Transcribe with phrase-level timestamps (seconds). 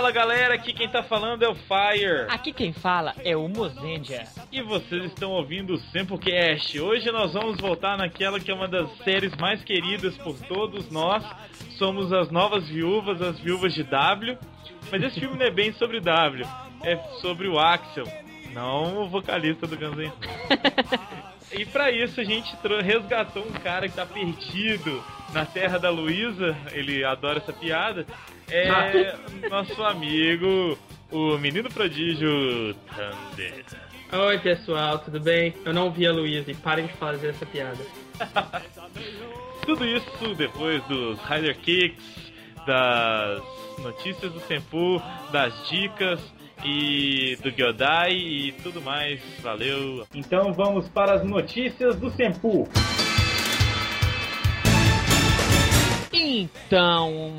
[0.00, 2.24] Fala galera, aqui quem tá falando é o Fire.
[2.30, 4.24] Aqui quem fala é o Mozendia.
[4.50, 6.80] E vocês estão ouvindo o Sempocast.
[6.80, 11.22] Hoje nós vamos voltar naquela que é uma das séries mais queridas por todos nós.
[11.76, 14.38] Somos as novas viúvas, as viúvas de W.
[14.90, 16.46] Mas esse filme não é bem sobre W,
[16.82, 18.06] é sobre o Axel,
[18.54, 20.12] não o vocalista do Guns N'
[21.52, 26.56] E para isso a gente resgatou um cara que tá perdido na terra da Luísa,
[26.72, 28.06] ele adora essa piada.
[28.50, 29.14] É
[29.48, 30.76] nosso amigo,
[31.10, 33.64] o menino prodígio Thunder.
[34.12, 35.54] Oi pessoal, tudo bem?
[35.64, 37.78] Eu não vi a Luísa e parem de fazer essa piada.
[39.64, 42.32] Tudo isso depois dos Rider Kicks,
[42.66, 43.42] das
[43.78, 46.20] notícias do Senpu, das dicas
[46.64, 49.20] e do Gyodai e tudo mais.
[49.40, 50.06] Valeu.
[50.12, 52.68] Então vamos para as notícias do Senpu.
[56.22, 57.32] Então,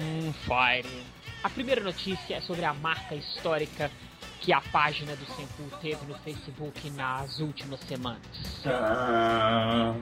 [0.43, 1.03] Fire.
[1.43, 3.91] A primeira notícia é sobre a marca histórica
[4.39, 8.65] que a página do Senpu teve no Facebook nas últimas semanas.
[8.65, 9.93] Ah.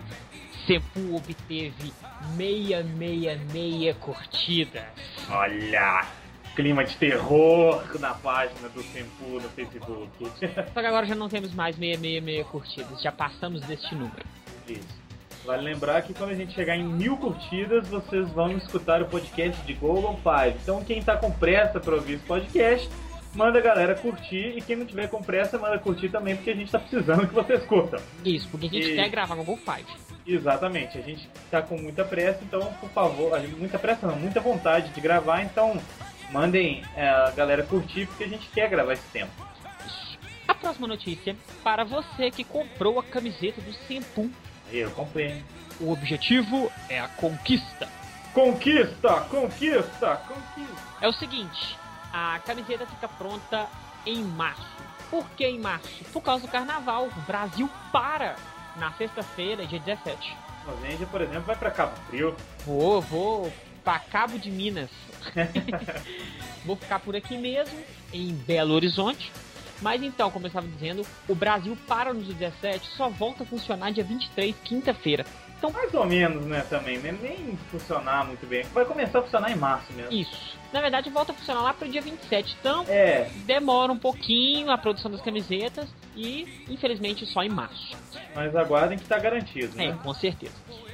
[0.66, 1.92] Senpu obteve
[2.38, 4.84] 666 curtidas.
[5.30, 6.08] Olha!
[6.56, 10.10] clima de terror na página do Senpu no Facebook.
[10.74, 14.26] Só que agora já não temos mais 666 curtidas, já passamos deste número.
[14.68, 14.99] Isso.
[15.50, 19.60] Vale lembrar que quando a gente chegar em mil curtidas, vocês vão escutar o podcast
[19.66, 20.60] de Golden Five.
[20.62, 22.88] Então quem está com pressa para ouvir esse podcast,
[23.34, 26.54] manda a galera curtir e quem não tiver com pressa, manda curtir também, porque a
[26.54, 28.00] gente está precisando que vocês curtam.
[28.24, 28.96] Isso, porque a gente e...
[28.96, 29.88] quer gravar Golden Five.
[30.28, 34.90] Exatamente, a gente está com muita pressa, então por favor, muita pressa não, muita vontade
[34.90, 35.82] de gravar, então
[36.32, 39.32] mandem é, a galera curtir, porque a gente quer gravar esse tempo.
[40.48, 44.30] A próxima notícia para você que comprou a camiseta do Senpu.
[44.72, 45.44] Eu comprei.
[45.80, 47.88] O objetivo é a conquista.
[48.34, 50.82] Conquista, conquista, conquista.
[51.02, 51.78] É o seguinte,
[52.14, 53.68] a camiseta fica pronta
[54.06, 54.66] em março.
[55.10, 56.04] Por que em março?
[56.14, 57.08] Por causa do carnaval.
[57.08, 58.36] O Brasil para
[58.76, 60.38] na sexta-feira, dia 17.
[60.68, 62.36] A por exemplo, vai para Cabo Frio.
[62.66, 63.52] Vou, vou
[63.84, 64.92] para Cabo de Minas.
[66.66, 67.78] Vou ficar por aqui mesmo,
[68.14, 69.32] em Belo Horizonte.
[69.82, 73.92] Mas então, como eu estava dizendo, o Brasil para no 17, só volta a funcionar
[73.92, 75.26] dia 23, quinta-feira.
[75.58, 77.12] Então, Mais ou menos, né, também, né?
[77.22, 78.64] Nem funcionar muito bem.
[78.74, 80.12] Vai começar a funcionar em março mesmo.
[80.14, 80.58] Isso.
[80.72, 82.56] Na verdade, volta a funcionar lá pro dia 27.
[82.60, 83.30] Então, é.
[83.46, 87.98] demora um pouquinho a produção das camisetas e, infelizmente, só em março.
[88.34, 89.88] Mas aguardem que está garantido, né?
[89.88, 90.54] É, com certeza.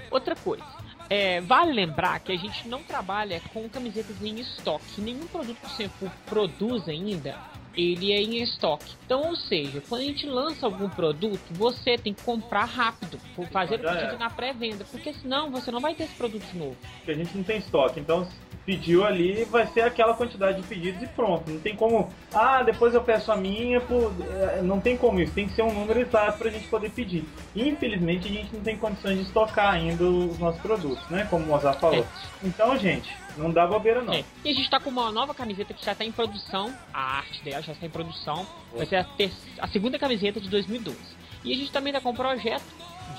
[0.09, 0.65] Outra coisa.
[1.09, 4.99] É, vale lembrar que a gente não trabalha com camisetas em estoque.
[4.99, 7.37] Nenhum produto que o Senpu produz ainda,
[7.77, 8.93] ele é em estoque.
[9.05, 13.19] Então, ou seja, quando a gente lança algum produto, você tem que comprar rápido,
[13.51, 14.17] fazer o pedido é.
[14.17, 16.75] na pré-venda, porque senão você não vai ter esse produto novo.
[16.97, 17.99] Porque a gente não tem estoque.
[17.99, 18.27] Então,
[18.65, 21.51] pediu ali, vai ser aquela quantidade de pedidos e pronto.
[21.51, 24.11] Não tem como, ah, depois eu peço a minha, por...
[24.27, 25.33] É, não tem como isso.
[25.33, 27.23] Tem que ser um número exato para a gente poder pedir.
[27.55, 31.27] Infelizmente, a gente não tem condições de estocar ainda os nossos produtos, né?
[31.29, 32.03] Como o Mozart falou.
[32.03, 32.05] É.
[32.43, 34.13] Então, gente, não dá bobeira não.
[34.13, 34.23] É.
[34.43, 36.73] E a gente está com uma nova camiseta que já está em produção.
[36.93, 38.45] A arte dela já está em produção.
[38.75, 39.31] Vai ser a, ter...
[39.59, 40.97] a segunda camiseta de 2012.
[41.43, 42.65] E a gente também está com um projeto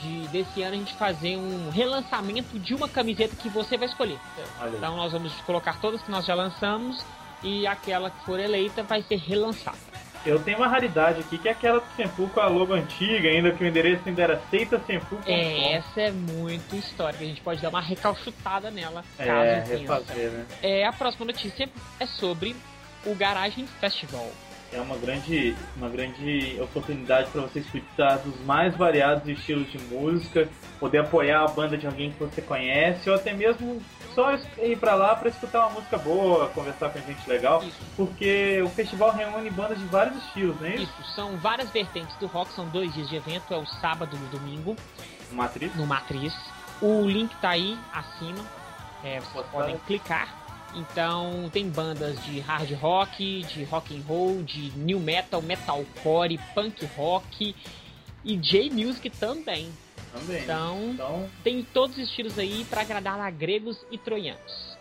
[0.01, 4.19] de desse ano a gente fazer um relançamento de uma camiseta que você vai escolher.
[4.75, 7.05] Então nós vamos colocar todas que nós já lançamos
[7.43, 9.96] e aquela que for eleita vai ser relançada.
[10.27, 13.53] Eu tenho uma raridade aqui que é aquela do Senpu com a logo antiga, ainda
[13.53, 15.19] que o endereço ainda era aceita Senpu.
[15.25, 20.47] É, essa é muito histórica, a gente pode dar uma recalchutada nela, é, refazer, né?
[20.63, 21.69] É, a próxima notícia
[22.01, 22.57] é sobre
[23.05, 24.29] o Garagem Festival
[24.73, 30.49] é uma grande, uma grande oportunidade para você escutar dos mais variados estilos de música,
[30.79, 33.81] poder apoiar a banda de alguém que você conhece, ou até mesmo
[34.17, 37.77] só ir para lá para escutar uma música boa, conversar com gente legal, isso.
[37.95, 40.75] porque o festival reúne bandas de vários estilos, né?
[40.77, 44.25] Isso, são várias vertentes do rock, são dois dias de evento, é o sábado e
[44.25, 44.75] o domingo.
[45.31, 45.75] Matriz?
[45.77, 46.35] No Matriz.
[46.81, 48.45] O link tá aí acima,
[49.05, 50.47] é, vocês podem clicar
[50.77, 56.85] então tem bandas de hard rock, de rock and roll, de new metal, metalcore, punk
[56.97, 57.57] rock
[58.25, 59.73] e J-music também.
[60.19, 60.43] Também.
[60.43, 64.77] Então, então, tem todos os estilos aí para agradar a gregos e troianos.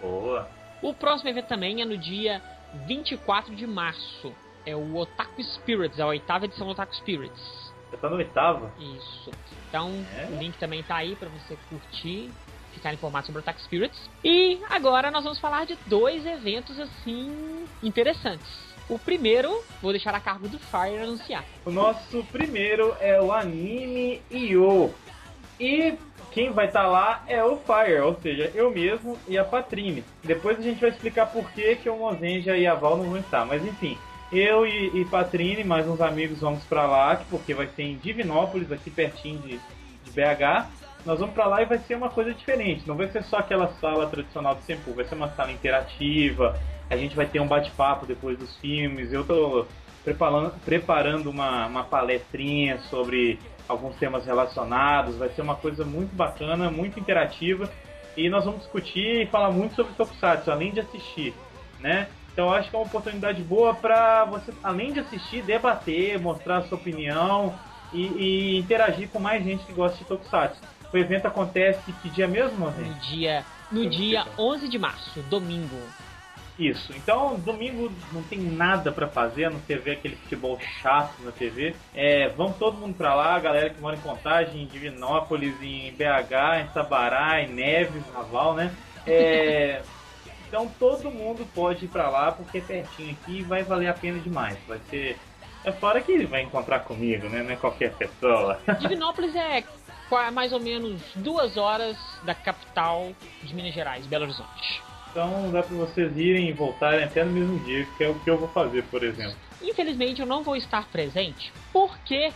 [0.00, 0.48] Boa.
[0.82, 2.42] O próximo evento também é no dia
[2.86, 4.32] 24 de março.
[4.64, 7.70] É o Otaku Spirits, a oitava edição do Otaku Spirits.
[7.90, 8.72] Já tá no oitava?
[8.78, 9.30] Isso.
[9.68, 10.26] Então, é?
[10.26, 12.30] o link também tá aí para você curtir
[12.72, 14.10] ficar informado sobre o Attack Spirits.
[14.24, 18.69] E agora nós vamos falar de dois eventos assim interessantes.
[18.90, 21.44] O primeiro, vou deixar a cargo do Fire anunciar.
[21.64, 24.92] O nosso primeiro é o Anime Io.
[25.60, 25.94] E
[26.32, 30.02] quem vai estar tá lá é o Fire, ou seja, eu mesmo e a Patrine.
[30.24, 33.18] Depois a gente vai explicar por que, que o Mozenja e a Val não vão
[33.18, 33.96] estar, mas enfim.
[34.32, 38.72] Eu e, e Patrine, mais uns amigos, vamos para lá, porque vai ser em Divinópolis,
[38.72, 39.60] aqui pertinho de,
[40.04, 40.66] de BH.
[41.06, 42.88] Nós vamos para lá e vai ser uma coisa diferente.
[42.88, 46.60] Não vai ser só aquela sala tradicional do Sempu, vai ser uma sala interativa.
[46.90, 49.12] A gente vai ter um bate-papo depois dos filmes.
[49.12, 49.64] Eu tô
[50.04, 53.38] preparando, preparando uma, uma palestrinha sobre
[53.68, 55.16] alguns temas relacionados.
[55.16, 57.70] Vai ser uma coisa muito bacana, muito interativa.
[58.16, 61.32] E nós vamos discutir e falar muito sobre Tokusatsu, além de assistir,
[61.78, 62.08] né?
[62.32, 66.58] Então eu acho que é uma oportunidade boa para você, além de assistir, debater, mostrar
[66.58, 67.54] a sua opinião
[67.92, 70.60] e, e, interagir com mais gente que gosta de Tokusatsu.
[70.92, 72.88] O evento acontece que dia mesmo, gente?
[72.88, 75.76] No dia, no dia 11 de março, domingo.
[76.60, 76.92] Isso.
[76.94, 81.32] Então, domingo não tem nada para fazer, a não ser ver aquele futebol chato na
[81.32, 81.74] TV.
[81.94, 85.90] É, vamos todo mundo para lá, a galera que mora em Contagem, em Divinópolis, em
[85.92, 88.70] BH, em Sabará, em Neves, Naval, né?
[89.06, 89.82] É,
[90.50, 93.94] Então todo mundo pode ir para lá porque é pertinho aqui e vai valer a
[93.94, 94.58] pena demais.
[94.66, 95.16] Vai ser.
[95.64, 97.40] É fora que ele vai encontrar comigo, né?
[97.40, 98.58] Não é qualquer pessoa.
[98.80, 99.62] Divinópolis é
[100.32, 103.12] mais ou menos duas horas da capital
[103.44, 104.82] de Minas Gerais, Belo Horizonte.
[105.10, 108.30] Então dá para vocês irem e voltarem até no mesmo dia, que é o que
[108.30, 109.36] eu vou fazer, por exemplo.
[109.62, 112.32] Infelizmente eu não vou estar presente, porque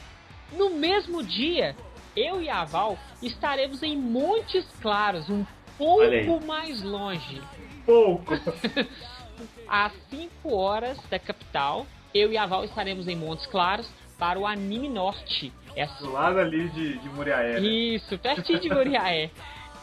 [0.53, 1.76] no mesmo dia
[2.17, 5.44] eu e a Val estaremos em Montes Claros, um
[5.79, 7.41] pouco mais longe
[7.85, 8.35] pouco.
[9.69, 13.88] Às 5 horas da capital, eu e a Val estaremos em Montes Claros
[14.19, 15.53] para o Anime Norte.
[15.77, 16.05] Essa...
[16.05, 17.61] Do lado ali de, de Muriaé.
[17.61, 17.67] Né?
[17.67, 19.31] Isso, pertinho de Muriaé.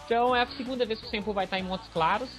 [0.06, 2.30] então é a segunda vez que o Sempo vai estar em Montes Claros.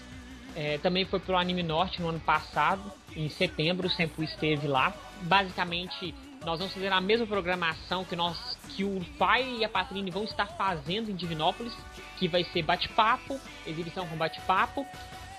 [0.54, 2.82] É, também foi pro Anime Norte no ano passado,
[3.16, 4.92] em setembro, o Sempo esteve lá.
[5.22, 6.14] Basicamente,
[6.44, 10.24] nós vamos fazer a mesma programação que nós que o Fire e a Patrine vão
[10.24, 11.72] estar fazendo em Divinópolis,
[12.18, 14.86] que vai ser bate-papo, exibição com bate-papo,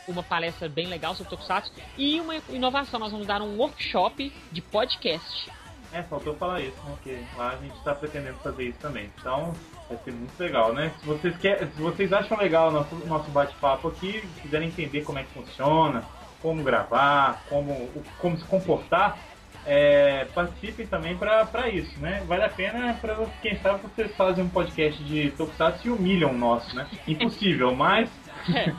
[0.07, 2.99] uma palestra bem legal sobre Tokusatsu e uma inovação.
[2.99, 5.51] Nós vamos dar um workshop de podcast.
[5.91, 6.91] É, faltou falar isso, né?
[6.95, 9.11] Porque lá a gente está pretendendo fazer isso também.
[9.19, 9.53] Então,
[9.89, 10.91] vai ser muito legal, né?
[10.99, 15.19] Se vocês, quer, se vocês acham legal o nosso, nosso bate-papo aqui, quiserem entender como
[15.19, 16.03] é que funciona,
[16.41, 17.89] como gravar, como,
[18.19, 19.17] como se comportar,
[19.65, 22.23] é, participem também para isso, né?
[22.27, 26.37] Vale a pena para quem sabe vocês fazem um podcast de Tokusatsu e humilham o
[26.37, 26.87] nosso, né?
[27.07, 28.09] Impossível, mas
[28.53, 28.73] é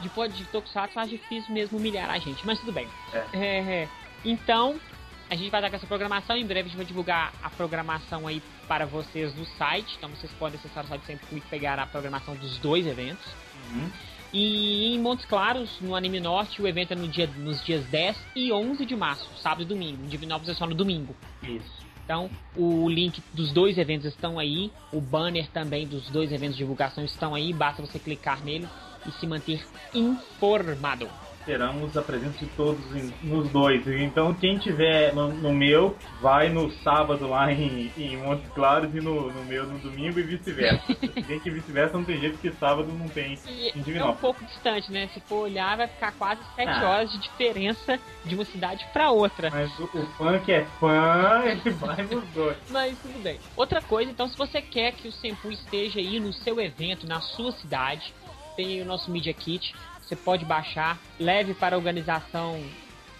[0.00, 2.88] de, pod, de Tokusatsu acho difícil mesmo humilhar a gente, mas tudo bem.
[3.12, 3.24] É.
[3.32, 3.88] É, é.
[4.24, 4.80] então,
[5.30, 6.36] a gente vai dar com essa programação.
[6.36, 9.94] Em breve a gente vai divulgar a programação aí para vocês no site.
[9.96, 13.24] Então vocês podem acessar o site sempre e pegar a programação dos dois eventos.
[13.70, 13.88] Uhum.
[14.32, 18.16] E em Montes Claros, no Anime Norte, o evento é no dia, nos dias 10
[18.34, 20.04] e 11 de março, sábado e domingo.
[20.04, 21.14] Em Divinópolis é só no domingo.
[21.42, 21.88] Isso.
[22.04, 26.64] Então, o link dos dois eventos estão aí, o banner também dos dois eventos de
[26.64, 28.68] divulgação estão aí, basta você clicar nele
[29.06, 31.08] e se manter informado.
[31.44, 32.84] Teremos a presença de todos
[33.22, 33.86] nos dois.
[33.86, 39.00] Então, quem tiver no, no, meu, vai no sábado lá em, em Montes Claros e
[39.00, 40.80] no, no meu no domingo e vice-versa.
[41.40, 44.90] Que vice-versa não tem jeito, porque sábado não tem e em É um pouco distante,
[44.92, 45.08] né?
[45.14, 46.88] Se for olhar, vai ficar quase 7 ah.
[46.88, 49.50] horas de diferença de uma cidade para outra.
[49.50, 52.56] Mas o, o fã que é fã, ele vai nos dois.
[52.68, 53.38] Mas tudo bem.
[53.56, 57.20] Outra coisa, então, se você quer que o Senpu esteja aí no seu evento, na
[57.20, 58.12] sua cidade,
[58.56, 59.74] tem o nosso Media Kit.
[60.10, 62.60] Você pode baixar, leve para a organização,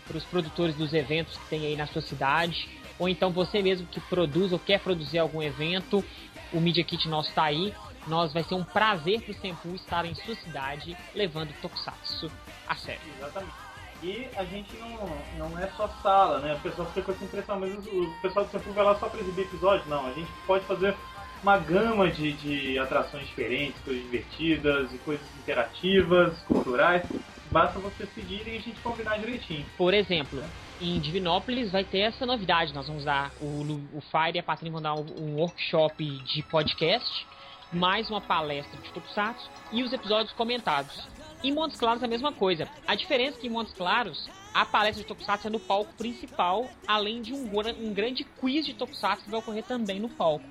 [0.08, 2.68] para os produtores dos eventos que tem aí na sua cidade.
[2.98, 6.04] Ou então você mesmo que produz ou quer produzir algum evento,
[6.52, 7.72] o Media Kit nosso está aí.
[8.08, 12.28] Nós vai ser um prazer para o Senpu estar em sua cidade levando Tokusatsu
[12.66, 13.02] a sério.
[13.18, 13.54] Exatamente.
[14.02, 16.54] E a gente não, não é só sala, né?
[16.54, 19.20] O pessoal fica com essa impressão, mas o pessoal do Senpu vai lá só para
[19.20, 19.88] exibir episódio.
[19.88, 20.96] Não, a gente pode fazer
[21.42, 27.02] uma gama de, de atrações diferentes, coisas divertidas e coisas interativas, culturais.
[27.50, 29.64] Basta vocês pedirem e a gente combinar direitinho.
[29.76, 30.42] Por exemplo,
[30.80, 32.72] em Divinópolis vai ter essa novidade.
[32.74, 36.42] Nós vamos dar o, o Fire e a Patrícia vão dar um, um workshop de
[36.44, 37.26] podcast,
[37.72, 41.08] mais uma palestra de Tokusatsu e os episódios comentados.
[41.42, 42.68] Em Montes Claros a mesma coisa.
[42.86, 46.68] A diferença é que em Montes Claros a palestra de Tokusatsu é no palco principal,
[46.86, 50.44] além de um, um grande quiz de Tokusatsu que vai ocorrer também no palco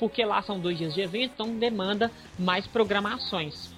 [0.00, 3.70] porque lá são dois dias de evento, então demanda mais programações.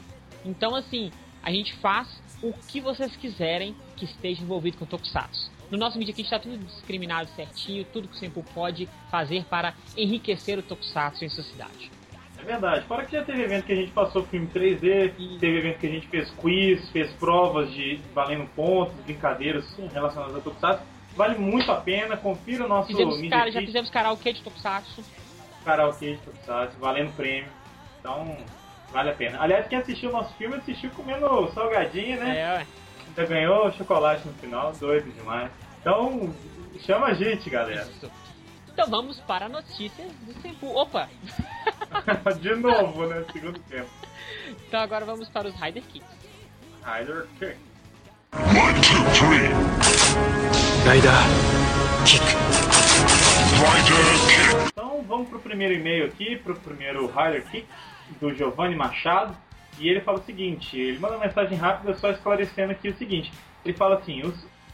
[0.44, 1.10] Então, assim,
[1.42, 2.08] a gente faz
[2.40, 5.50] o que vocês quiserem que esteja envolvido com Tokusatsu.
[5.70, 9.74] No nosso Media Kit está tudo discriminado certinho, tudo que o Senpu pode fazer para
[9.96, 11.90] enriquecer o Tokusatsu em sua cidade.
[12.38, 12.86] É verdade.
[12.86, 15.38] Fora que já teve evento que a gente passou filme 3D, e...
[15.38, 20.40] teve evento que a gente fez quiz, fez provas de valendo pontos, brincadeiras relacionadas a
[20.40, 20.82] Tokusatsu.
[21.16, 23.50] Vale muito a pena, confira o nosso fizemos, cara.
[23.50, 25.02] Já fizemos karaokê de Tokusatsu
[25.62, 27.50] karaokê de Tokusatsu, valendo prêmio.
[28.00, 28.36] Então,
[28.92, 29.40] vale a pena.
[29.40, 32.38] Aliás, quem assistiu o nosso filme assistiu comendo salgadinho, né?
[32.38, 32.66] É, ué.
[33.08, 35.50] Ainda ganhou chocolate no final, doido demais.
[35.80, 36.34] Então,
[36.80, 37.82] chama a gente, galera.
[37.82, 38.10] Isso.
[38.72, 40.66] Então vamos para notícias do Senpu.
[40.68, 41.08] Opa!
[42.40, 43.22] De novo, né?
[43.30, 43.90] Segundo tempo.
[44.66, 46.08] Então agora vamos para os Rider Kicks.
[46.82, 47.56] Rider Kick.
[48.34, 49.52] One, two, three.
[50.84, 51.12] Rider
[52.06, 52.61] kick.
[54.70, 57.66] Então vamos pro primeiro e-mail aqui, pro primeiro Rider Kick,
[58.20, 59.36] do Giovanni Machado.
[59.78, 63.32] E ele fala o seguinte, ele manda uma mensagem rápida só esclarecendo aqui o seguinte.
[63.64, 64.22] Ele fala assim,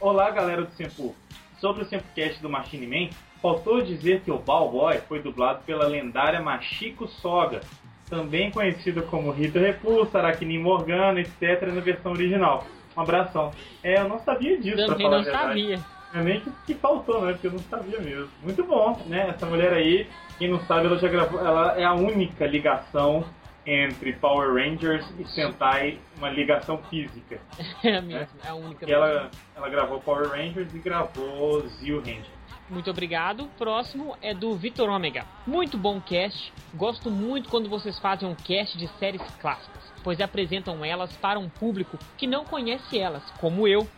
[0.00, 1.14] Olá galera do Sempu,
[1.61, 3.11] sobre o Sempocast do Machine Man,
[3.42, 7.61] faltou dizer que o Balboy foi dublado pela lendária Machiko Soga,
[8.08, 11.62] também conhecida como Rita Repulsa, Aracne Morgana, etc.
[11.73, 12.64] na versão original.
[12.97, 13.52] Um abração.
[13.82, 15.49] É, eu não sabia disso, pra Também falar não a verdade.
[15.49, 15.98] sabia.
[16.15, 17.33] Nem que, faltou, né?
[17.33, 18.29] Porque eu não sabia mesmo.
[18.43, 19.29] Muito bom, né?
[19.29, 21.41] Essa mulher aí, quem não sabe, ela já gravou.
[21.41, 23.25] Ela é a única ligação
[23.67, 27.38] entre Power Rangers e Sentai, uma ligação física.
[27.85, 28.87] É mesmo, é a única.
[28.87, 32.38] Que ela, ela gravou Power Rangers e gravou Zio Ranger.
[32.71, 33.49] Muito obrigado.
[33.57, 35.25] Próximo é do Vitor Ômega.
[35.47, 36.53] Muito bom cast.
[36.75, 41.49] Gosto muito quando vocês fazem um cast de séries clássicas, pois apresentam elas para um
[41.49, 43.88] público que não conhece elas, como eu,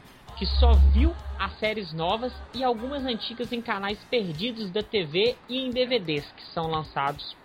[0.41, 5.67] que só viu as séries novas e algumas antigas em canais perdidos da TV e
[5.67, 7.37] em DVDs que são lançados.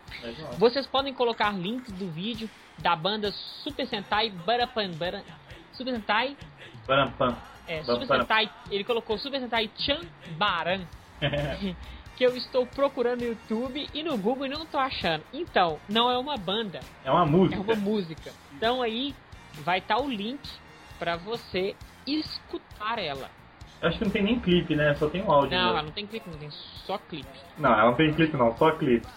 [0.58, 3.34] Vocês podem colocar links do vídeo da banda
[3.66, 5.24] Super Sentai Barapan Bara-
[5.74, 6.38] Super Sentai
[7.18, 7.36] pam.
[7.68, 10.00] é, Super Sentai, ele colocou Super Sentai Chan
[10.38, 10.86] Baran,
[12.16, 15.22] que eu estou procurando no YouTube e no Google e não estou achando.
[15.34, 17.60] Então, não é uma banda, É uma é música.
[17.62, 18.32] uma música.
[18.54, 19.14] Então aí
[19.56, 20.40] vai estar o link
[20.98, 21.76] para você
[22.06, 23.30] escutar ela.
[23.82, 24.96] Eu Acho que não tem nem clipe, né?
[24.96, 25.58] Só tem o áudio.
[25.58, 27.28] Não, ela não tem clipe, não tem só clipe.
[27.58, 29.08] não, ela não tem clipe não, só clipe.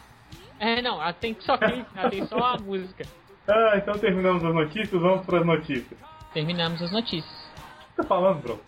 [0.59, 3.04] É, não, ela tem só clipe, ela tem só a música.
[3.47, 5.99] Ah, então terminamos as notícias, vamos para as notícias.
[6.35, 7.25] Terminamos as notícias.
[7.25, 8.61] O que você tá falando, bro?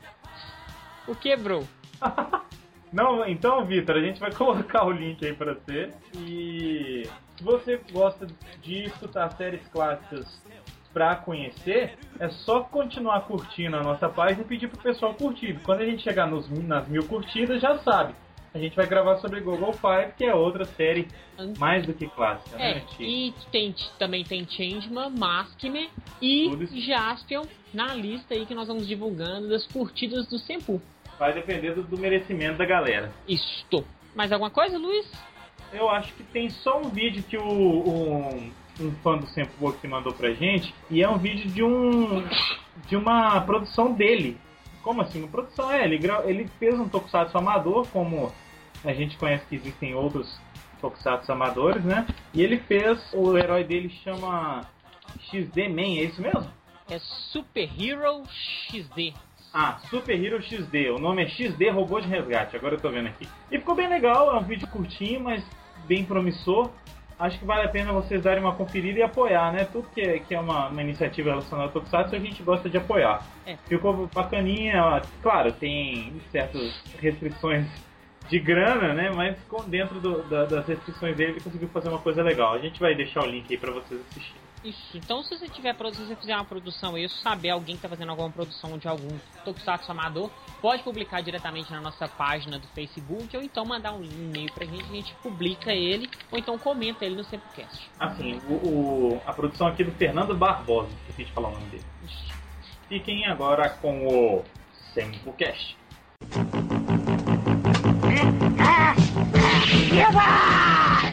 [1.06, 1.66] O que, bro?
[2.92, 5.90] Não, então, Vitor, a gente vai colocar o link aí pra você.
[6.16, 8.26] E se você gosta
[8.62, 10.26] de escutar séries clássicas
[10.92, 15.58] pra conhecer, é só continuar curtindo a nossa página e pedir pro pessoal curtir.
[15.64, 18.14] Quando a gente chegar nos, nas mil curtidas, já sabe.
[18.52, 21.06] A gente vai gravar sobre Google Five, que é outra série
[21.56, 22.72] mais do que clássica, né?
[22.72, 23.04] É, antiga.
[23.04, 25.88] e tem, também tem Changeman, Maskman
[26.20, 26.50] e.
[26.80, 30.82] Jaspion na lista aí que nós vamos divulgando das curtidas do Sempu.
[31.16, 33.12] Vai depender do, do merecimento da galera.
[33.28, 33.84] Isto.
[34.16, 35.06] Mais alguma coisa, Luiz?
[35.72, 39.86] Eu acho que tem só um vídeo que o, um, um fã do Sempo que
[39.86, 42.24] mandou pra gente, e é um vídeo de um
[42.86, 44.38] de uma produção dele.
[44.82, 45.20] Como assim?
[45.20, 48.32] Uma produção é, ele, ele fez um tokusatsu amador, como
[48.84, 50.40] a gente conhece que existem outros
[50.80, 52.06] tokusatsu amadores, né?
[52.32, 54.62] E ele fez, o herói dele chama
[55.30, 56.50] XD Man, é isso mesmo?
[56.88, 59.14] É Super Hero XD.
[59.52, 60.90] Ah, Super Hero XD.
[60.90, 62.56] O nome é XD Robô de Resgate.
[62.56, 63.28] Agora eu tô vendo aqui.
[63.50, 64.34] E ficou bem legal.
[64.34, 65.44] É um vídeo curtinho, mas
[65.86, 66.70] bem promissor.
[67.20, 69.66] Acho que vale a pena vocês darem uma conferida e apoiar, né?
[69.70, 72.78] Tudo que é, que é uma, uma iniciativa relacionada ao Tokusatsu, a gente gosta de
[72.78, 73.26] apoiar.
[73.46, 73.56] É.
[73.68, 75.02] Ficou bacaninha.
[75.22, 77.66] Claro, tem certas restrições
[78.28, 79.10] de grana, né?
[79.14, 82.54] Mas com- dentro do- da- das restrições dele, ele conseguiu fazer uma coisa legal.
[82.54, 84.40] A gente vai deixar o link aí pra vocês assistirem.
[84.62, 84.96] Isso.
[84.98, 87.88] Então, se você tiver produ- se você fizer uma produção e saber alguém que tá
[87.88, 93.34] fazendo alguma produção de algum Tokusatsu amador, pode publicar diretamente na nossa página do Facebook
[93.34, 97.14] ou então mandar um e-mail pra gente, a gente publica ele ou então comenta ele
[97.16, 97.90] no Sempocast.
[97.98, 98.52] Assim, o,
[99.14, 101.84] o- a produção aqui do Fernando Barbosa, que a gente falar o nome dele.
[102.04, 102.34] Isso.
[102.86, 104.44] Fiquem agora com o
[104.92, 105.78] Sempocast.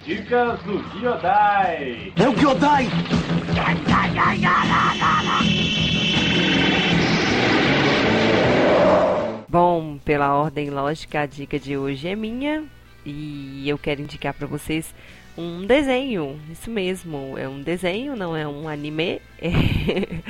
[0.07, 2.13] Dicas do Giodai.
[2.15, 2.87] É o Kyodai!
[9.49, 12.63] Bom, pela ordem lógica, a dica de hoje é minha
[13.05, 14.95] e eu quero indicar para vocês
[15.37, 16.39] um desenho.
[16.49, 19.21] Isso mesmo, é um desenho, não é um anime.
[19.41, 20.21] É,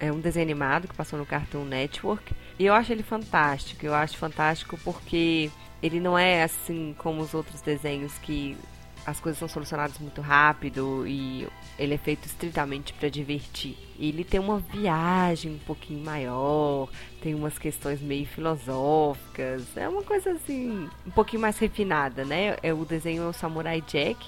[0.06, 3.84] é um desenho animado que passou no Cartoon Network e eu acho ele fantástico.
[3.84, 5.50] Eu acho fantástico porque
[5.82, 8.56] ele não é assim como os outros desenhos que
[9.06, 11.46] as coisas são solucionadas muito rápido e
[11.78, 13.76] ele é feito estritamente para divertir.
[13.98, 16.88] Ele tem uma viagem um pouquinho maior,
[17.22, 22.56] tem umas questões meio filosóficas, é uma coisa assim, um pouquinho mais refinada, né?
[22.62, 24.18] É o desenho é o Samurai Jack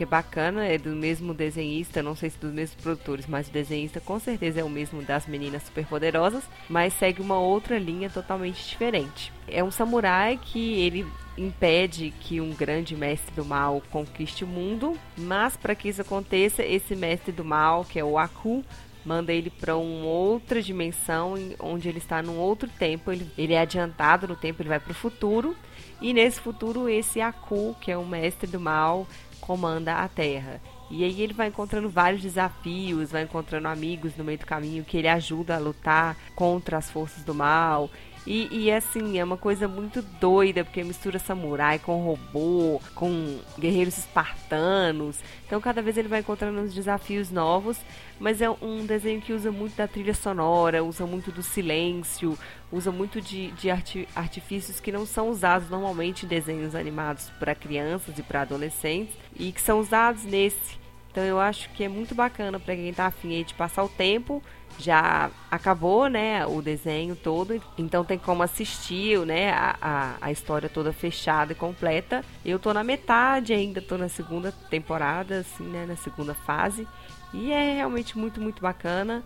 [0.00, 3.50] que é bacana, é do mesmo desenhista, não sei se dos mesmos produtores, mas o
[3.50, 8.66] desenhista com certeza é o mesmo das Meninas Superpoderosas, mas segue uma outra linha totalmente
[8.66, 9.30] diferente.
[9.46, 14.98] É um samurai que ele impede que um grande mestre do mal conquiste o mundo,
[15.18, 18.64] mas para que isso aconteça, esse mestre do mal, que é o Aku,
[19.04, 23.12] manda ele para uma outra dimensão, onde ele está num outro tempo.
[23.12, 25.54] Ele, ele é adiantado no tempo, ele vai para o futuro.
[26.00, 29.06] E nesse futuro, esse Aku, que é o mestre do mal,
[29.50, 30.60] comanda a Terra.
[30.88, 34.96] E aí ele vai encontrando vários desafios, vai encontrando amigos no meio do caminho que
[34.96, 37.90] ele ajuda a lutar contra as forças do mal.
[38.26, 43.96] E, e assim, é uma coisa muito doida, porque mistura samurai com robô, com guerreiros
[43.96, 45.18] espartanos.
[45.46, 47.78] Então cada vez ele vai encontrando uns desafios novos,
[48.18, 52.38] mas é um desenho que usa muito da trilha sonora, usa muito do silêncio,
[52.70, 58.18] usa muito de, de artifícios que não são usados normalmente em desenhos animados para crianças
[58.18, 60.78] e para adolescentes, e que são usados nesse.
[61.10, 64.42] Então eu acho que é muito bacana para quem está afim de passar o tempo
[64.78, 70.68] já acabou, né, o desenho todo, então tem como assistir, né, a, a, a, história
[70.68, 72.24] toda fechada e completa.
[72.44, 76.86] Eu tô na metade ainda, tô na segunda temporada, assim, né, na segunda fase,
[77.32, 79.22] e é realmente muito, muito bacana.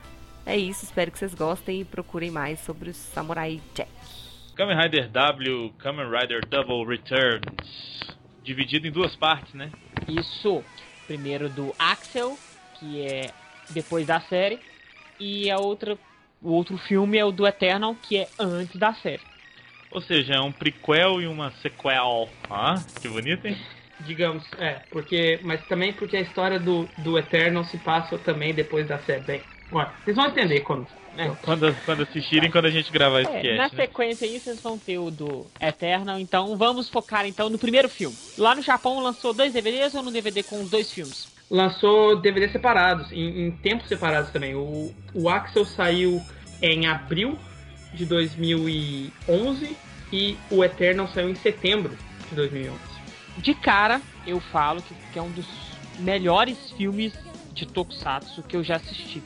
[0.46, 3.90] É isso, espero que vocês gostem e procurem mais sobre o Samurai Jack.
[4.54, 9.72] Kamen Rider W, Kamen Rider Double Returns, dividido em duas partes, né?
[10.06, 10.62] Isso,
[11.06, 12.38] primeiro do Axel,
[12.78, 13.30] que é
[13.70, 14.60] depois da série,
[15.24, 15.96] e a outra,
[16.42, 19.22] o outro filme é o do Eternal, que é antes da série.
[19.90, 22.28] Ou seja, é um prequel e uma sequel.
[22.50, 23.56] Ah, que bonito, hein?
[24.00, 25.38] Digamos, é, porque.
[25.42, 29.22] Mas também porque a história do, do Eternal se passa também depois da série.
[29.22, 30.86] Bem, ué, vocês vão entender quando.
[31.16, 31.28] É.
[31.42, 33.56] Quando, quando assistirem, quando a gente gravar esse é, cast.
[33.56, 33.70] Na né?
[33.70, 38.16] sequência aí, vocês vão ter o do Eternal, então vamos focar então no primeiro filme.
[38.36, 41.33] Lá no Japão lançou dois DVDs ou no DVD com dois filmes?
[41.54, 44.56] Lançou DVDs separados, em, em tempos separados também.
[44.56, 46.20] O, o Axel saiu
[46.60, 47.38] em abril
[47.92, 49.76] de 2011
[50.12, 51.96] e o Eternal saiu em setembro
[52.28, 52.76] de 2011.
[53.38, 55.46] De cara, eu falo que, que é um dos
[56.00, 57.12] melhores filmes
[57.52, 59.22] de Tokusatsu que eu já assisti.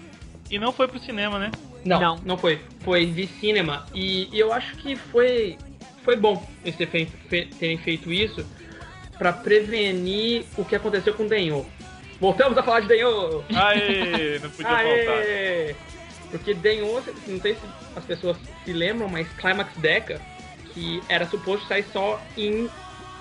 [0.51, 1.51] E não foi pro cinema, né?
[1.83, 2.61] Não, não, não foi.
[2.81, 3.87] Foi de cinema.
[3.95, 5.57] E, e, eu acho que foi,
[6.03, 8.45] foi bom eles terem feito, terem feito isso
[9.17, 11.67] para prevenir o que aconteceu com o Denho.
[12.21, 13.45] Voltamos a falar de Denho!
[13.55, 15.75] Aê, não podia Aê.
[15.75, 15.99] faltar.
[16.31, 17.61] Porque Denho, não sei se
[17.97, 20.21] as pessoas se lembram, mas Climax Deca,
[20.75, 22.69] que era suposto sair só em,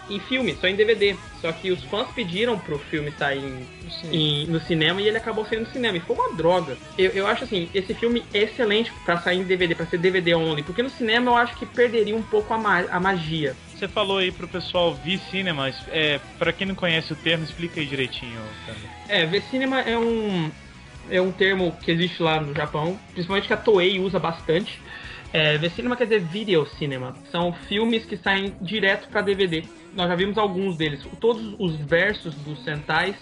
[0.10, 1.16] em filme, só em DVD.
[1.42, 3.68] Só que os fãs pediram pro filme sair em,
[4.12, 5.98] em, no cinema e ele acabou saindo no cinema.
[5.98, 6.78] E foi uma droga.
[6.98, 10.36] Eu, eu acho assim, esse filme é excelente para sair em DVD, para ser DVD
[10.36, 10.64] only.
[10.64, 13.56] Porque no cinema eu acho que perderia um pouco a, ma a magia.
[13.76, 17.80] Você falou aí pro pessoal ver cinema, é, para quem não conhece o termo, explica
[17.80, 18.40] aí direitinho.
[19.08, 20.52] É, ver cinema é um
[21.10, 24.82] é um termo que existe lá no Japão, principalmente que a Toei usa bastante.
[25.34, 27.16] É, ver cinema quer dizer video cinema.
[27.32, 29.64] São filmes que saem direto para DVD.
[29.98, 31.04] Nós já vimos alguns deles.
[31.20, 33.16] Todos os versos dos Sentais,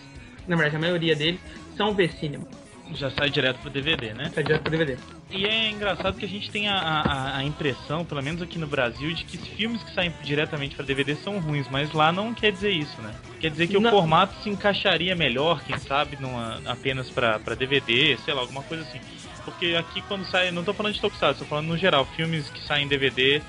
[0.46, 1.40] na verdade a maioria deles,
[1.78, 2.46] são ver cinema.
[2.94, 4.30] Já sai direto pro DVD, né?
[4.36, 4.98] Sai direto pro DVD.
[5.32, 8.68] E é engraçado que a gente tem a, a, a, impressão, pelo menos aqui no
[8.68, 12.52] Brasil, de que filmes que saem diretamente para DVD são ruins, mas lá não quer
[12.52, 13.12] dizer isso, né?
[13.40, 13.90] Quer dizer que não.
[13.90, 18.84] o formato se encaixaria melhor, quem sabe, numa, apenas para DVD, sei lá, alguma coisa
[18.84, 19.00] assim.
[19.44, 22.62] Porque aqui quando sai, não tô falando de Tokusatsu, tô falando no geral, filmes que
[22.62, 23.42] saem DVD,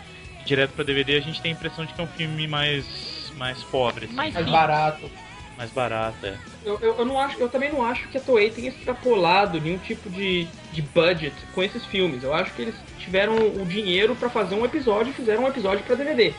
[0.47, 2.87] direto para DVD, a gente tem a impressão de que é um filme mais,
[3.37, 4.07] mais pobre.
[4.07, 4.15] Assim.
[4.15, 5.11] Mais, mais barato
[5.57, 6.39] mais barata.
[6.65, 9.79] Eu, eu, eu, não acho, eu também não acho que a Toei tenha extrapolado nenhum
[9.79, 12.23] tipo de, de budget com esses filmes.
[12.23, 15.83] Eu acho que eles tiveram o dinheiro para fazer um episódio e fizeram um episódio
[15.85, 16.35] para DVD.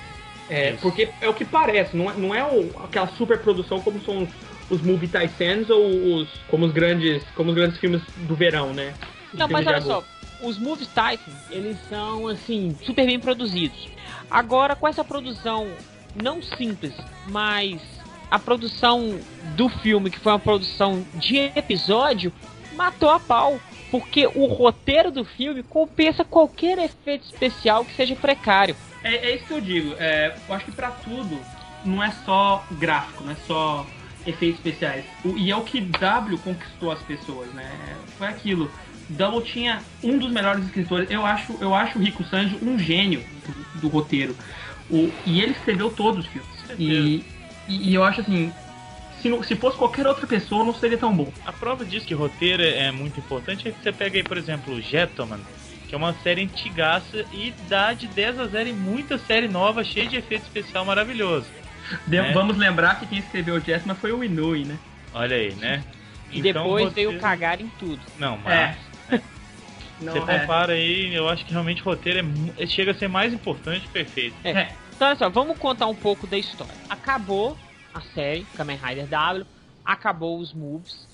[0.49, 3.99] É, porque é o que parece, não é, não é o, aquela super produção como
[4.01, 4.29] são os,
[4.69, 8.93] os Movie Titans ou os como os grandes como os grandes filmes do verão, né?
[9.33, 10.05] Os não, mas olha só,
[10.41, 13.89] os Movie Titans, eles são assim super bem produzidos.
[14.31, 15.67] Agora com essa produção
[16.21, 16.93] não simples,
[17.29, 17.81] mas
[18.29, 19.19] a produção
[19.55, 22.31] do filme, que foi uma produção de episódio,
[22.75, 23.59] matou a pau.
[23.89, 28.75] Porque o roteiro do filme compensa qualquer efeito especial que seja precário.
[29.01, 29.95] É, é isso que eu digo.
[29.97, 31.39] É, eu acho que para tudo
[31.85, 33.87] não é só gráfico, não é só
[34.25, 35.05] efeitos especiais.
[35.23, 37.71] O, e é o que W conquistou as pessoas, né?
[38.17, 38.69] Foi aquilo.
[39.09, 41.09] Double tinha um dos melhores escritores.
[41.09, 44.35] Eu acho, eu acho o Rico Sanjo um gênio do, do roteiro.
[44.89, 46.49] O, e ele escreveu todos os filmes.
[46.77, 47.23] E,
[47.67, 48.53] e, e eu acho assim,
[49.21, 51.31] se, se fosse qualquer outra pessoa, não seria tão bom.
[51.45, 54.73] A prova disso que roteiro é muito importante é que você pega aí, por exemplo,
[54.73, 55.39] o Gentleman,
[55.87, 59.83] que é uma série antigaça e dá de 10 a 0 em muita série nova,
[59.83, 61.47] cheia de efeito especial maravilhoso.
[62.05, 62.31] De, né?
[62.33, 64.77] Vamos lembrar que quem escreveu o Jetman foi o Inui, né?
[65.13, 65.83] Olha aí, né?
[66.29, 68.01] E Então depois você- veio cagar em tudo.
[68.19, 68.75] Não, mas
[70.01, 70.39] Não, você é.
[70.39, 73.81] compara aí, eu acho que realmente o roteiro é, mu- chega a ser mais importante
[73.81, 74.35] que perfeito.
[74.43, 74.51] É.
[74.51, 74.75] É.
[74.95, 76.73] Então, olha só, vamos contar um pouco da história.
[76.89, 77.57] Acabou
[77.93, 79.45] a série Kamen Rider W,
[79.85, 81.07] acabou os moves.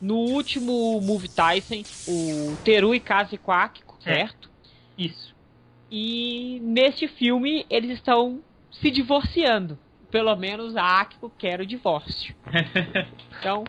[0.00, 4.14] No último Move Tyson, o Teru Kaze Quakiko, É.
[4.14, 4.50] certo?
[4.98, 5.34] Isso.
[5.90, 9.78] E neste filme eles estão se divorciando.
[10.10, 12.34] Pelo menos a Akiko quer o divórcio.
[13.38, 13.64] Então,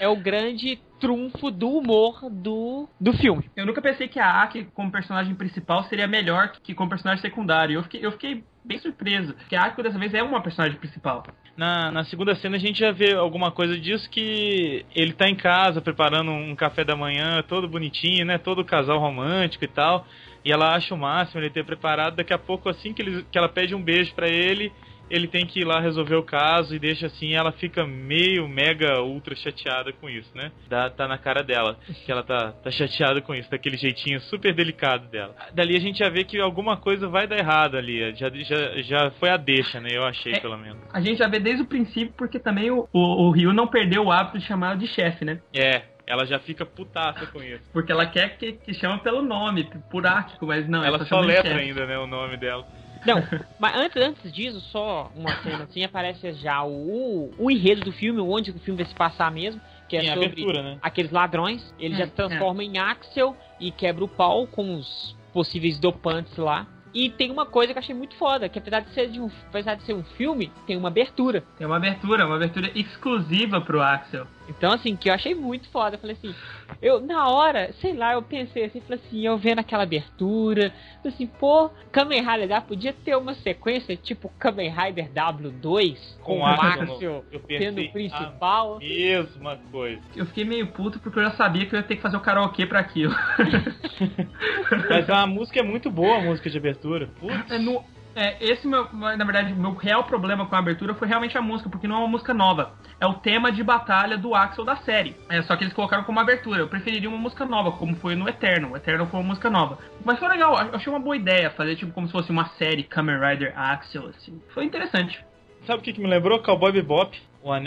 [0.00, 3.50] é o grande trunfo do humor do, do filme.
[3.54, 7.74] Eu nunca pensei que a Aki como personagem principal seria melhor que como personagem secundário.
[7.74, 11.24] Eu fiquei, eu fiquei bem surpreso, porque a Aki dessa vez é uma personagem principal.
[11.56, 15.34] Na, na segunda cena a gente já vê alguma coisa disso que ele tá em
[15.34, 18.38] casa preparando um café da manhã todo bonitinho, né?
[18.38, 20.06] Todo casal romântico e tal.
[20.44, 22.16] E ela acha o máximo ele ter preparado.
[22.16, 24.72] Daqui a pouco, assim que, ele, que ela pede um beijo pra ele,
[25.12, 27.34] ele tem que ir lá resolver o caso e deixa assim.
[27.34, 30.50] Ela fica meio, mega, ultra chateada com isso, né?
[30.68, 34.54] Dá, tá na cara dela que ela tá, tá chateada com isso, daquele jeitinho super
[34.54, 35.34] delicado dela.
[35.52, 38.14] Dali a gente já vê que alguma coisa vai dar errado ali.
[38.14, 39.90] Já, já, já foi a deixa, né?
[39.92, 40.40] Eu achei, É.
[40.40, 40.82] pelo menos.
[40.92, 44.04] A gente já vê desde o princípio, porque também o, o, o Ryu não perdeu
[44.04, 45.40] o hábito de chamar ela de chefe, né?
[45.54, 47.62] É, ela já fica putaça com isso.
[47.72, 51.20] Porque ela quer que, que chama pelo nome, por Ático, mas não, ela ela só
[51.20, 52.66] de letra ainda, né, o nome dela.
[53.04, 53.22] Não,
[53.58, 58.20] mas antes, antes disso, só uma cena assim, aparece já o, o enredo do filme,
[58.20, 60.78] onde o filme vai se passar mesmo, que é Tem a sobre abertura, né?
[60.80, 61.74] aqueles ladrões.
[61.78, 66.66] Ele Hum, já transforma em Axel e quebra o pau com os possíveis dopantes lá.
[66.94, 69.30] E tem uma coisa que eu achei muito foda, que apesar de ser, de um,
[69.48, 71.42] apesar de ser um filme, tem uma abertura.
[71.56, 74.26] Tem uma abertura, uma abertura exclusiva pro Axel.
[74.48, 75.96] Então, assim, que eu achei muito foda.
[75.96, 76.34] Eu falei assim,
[76.80, 81.14] eu, na hora, sei lá, eu pensei assim, falei assim, eu vendo aquela abertura, falei
[81.14, 86.40] assim, pô, Kamen Rider W podia ter uma sequência tipo Kamen Rider W2, com, Com
[86.40, 87.24] o Axel
[87.58, 88.78] sendo o principal.
[88.78, 90.02] Mesma coisa.
[90.16, 92.20] Eu fiquei meio puto porque eu já sabia que eu ia ter que fazer o
[92.20, 93.14] karaokê pra aquilo.
[94.88, 97.08] Mas a música é muito boa, a música de abertura.
[97.18, 97.50] Putz.
[97.50, 101.36] É, no- é, esse, meu, na verdade, meu real problema com a abertura foi realmente
[101.36, 102.74] a música, porque não é uma música nova.
[103.00, 105.16] É o tema de batalha do Axel da série.
[105.28, 106.60] É, só que eles colocaram como abertura.
[106.60, 108.72] Eu preferiria uma música nova, como foi no Eterno.
[108.72, 109.78] O Eterno foi uma música nova.
[110.04, 112.82] Mas foi legal, eu achei uma boa ideia fazer tipo como se fosse uma série
[112.82, 114.40] Kamen Rider Axel, assim.
[114.52, 115.24] Foi interessante.
[115.66, 116.40] Sabe o que, que me lembrou?
[116.40, 117.18] Cowboy Bebop,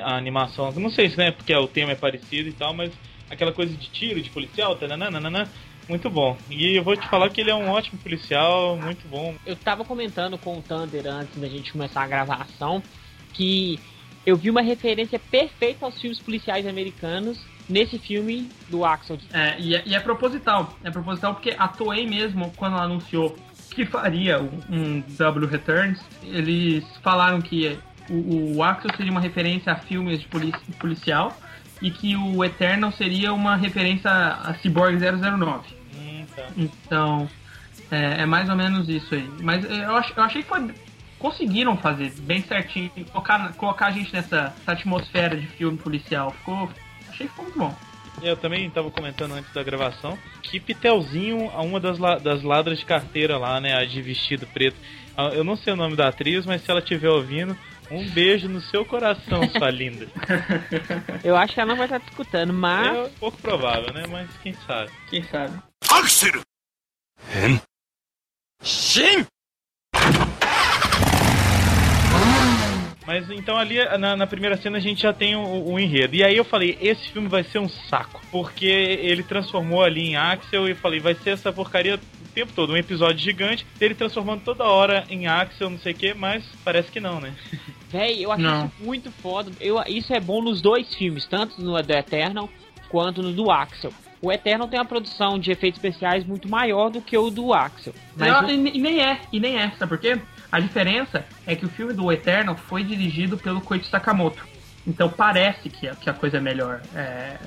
[0.04, 0.72] a animação.
[0.74, 2.92] Não sei se né, porque o tema é parecido e tal, mas
[3.30, 5.50] aquela coisa de tiro, de policial, tananana,
[5.88, 6.38] muito bom.
[6.50, 9.36] E eu vou te falar que ele é um ótimo policial, muito bom.
[9.46, 12.82] Eu tava comentando com o Thunder antes da gente começar a gravação
[13.34, 13.80] que
[14.26, 19.18] eu vi uma referência perfeita aos filmes policiais americanos nesse filme do Axel.
[19.34, 20.78] É, e, é, e é proposital.
[20.84, 23.36] É proposital porque a Toei mesmo, quando ela anunciou
[23.72, 27.78] que faria um, um W Returns, eles falaram que
[28.10, 31.36] o, o Axel seria uma referência a filmes de polici policial
[31.82, 35.68] e que o Eternal seria uma referência a Cyborg 009.
[35.98, 36.44] Hum, tá.
[36.58, 37.30] Então,
[37.92, 39.30] é, é mais ou menos isso aí.
[39.42, 40.70] Mas eu, ach, eu achei que foi,
[41.20, 46.32] conseguiram fazer bem certinho, colocar, colocar a gente nessa, atmosfera de filme policial.
[46.32, 46.70] Ficou,
[47.10, 47.76] achei que ficou muito bom.
[48.22, 52.86] Eu também estava comentando antes da gravação que Pitelzinho, uma das, la- das ladras de
[52.86, 54.78] carteira lá, né, a de vestido preto.
[55.18, 57.58] Ah, Eu não sei o nome da atriz, mas se ela estiver ouvindo,
[57.92, 60.08] um beijo no seu coração, sua linda.
[61.24, 64.04] Eu acho que ela não vai estar te escutando, mas É pouco provável, né?
[64.10, 64.92] Mas quem sabe.
[65.10, 65.62] Quem sabe?
[65.88, 66.10] アク
[73.06, 76.16] Mas então ali na, na primeira cena a gente já tem o, o enredo.
[76.16, 78.22] E aí eu falei, esse filme vai ser um saco.
[78.32, 82.52] Porque ele transformou ali em Axel e eu falei, vai ser essa porcaria o tempo
[82.54, 82.74] todo.
[82.74, 86.92] Um episódio gigante, dele transformando toda hora em Axel, não sei o que, mas parece
[86.92, 87.34] que não, né?
[87.90, 89.52] Véi, eu acho isso muito foda.
[89.62, 92.50] Eu, isso é bom nos dois filmes, tanto no do Eternal
[92.90, 93.92] quanto no do Axel.
[94.22, 97.94] O Eternal tem uma produção de efeitos especiais muito maior do que o do Axel.
[98.18, 100.20] Mas Não, o- e nem é, e nem é, sabe por quê?
[100.52, 104.46] A diferença é que o filme do Eternal foi dirigido pelo Koichi Sakamoto.
[104.88, 106.82] Então parece que a, que a coisa é melhor.
[106.96, 107.38] É...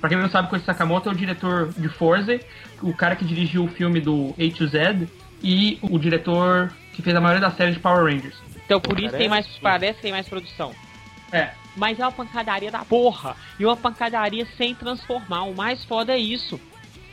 [0.00, 2.38] Pra quem não sabe, o Koichi Sakamoto é o diretor de Forza,
[2.82, 5.08] o cara que dirigiu o filme do A to Z
[5.42, 8.36] e o diretor que fez a maioria das séries de Power Rangers.
[8.64, 9.60] então por isso tem mais, Parece.
[9.60, 10.74] parece que tem mais produção.
[11.32, 13.36] É, Mas é uma pancadaria da porra.
[13.58, 15.42] E uma pancadaria sem transformar.
[15.42, 16.58] O mais foda é isso.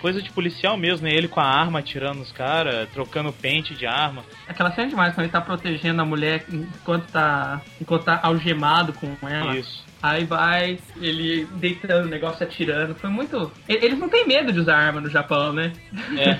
[0.04, 1.14] Coisa de policial mesmo, né?
[1.16, 4.22] Ele com a arma atirando os caras, trocando pente de arma.
[4.46, 8.92] aquela cena é demais quando ele tá protegendo a mulher enquanto tá, enquanto tá algemado
[8.92, 9.56] com ela.
[9.58, 9.82] Isso.
[10.02, 12.94] Aí vai, ele deitando o negócio, atirando.
[12.96, 13.50] Foi muito.
[13.66, 15.72] Eles não têm medo de usar arma no Japão, né?
[16.18, 16.34] É.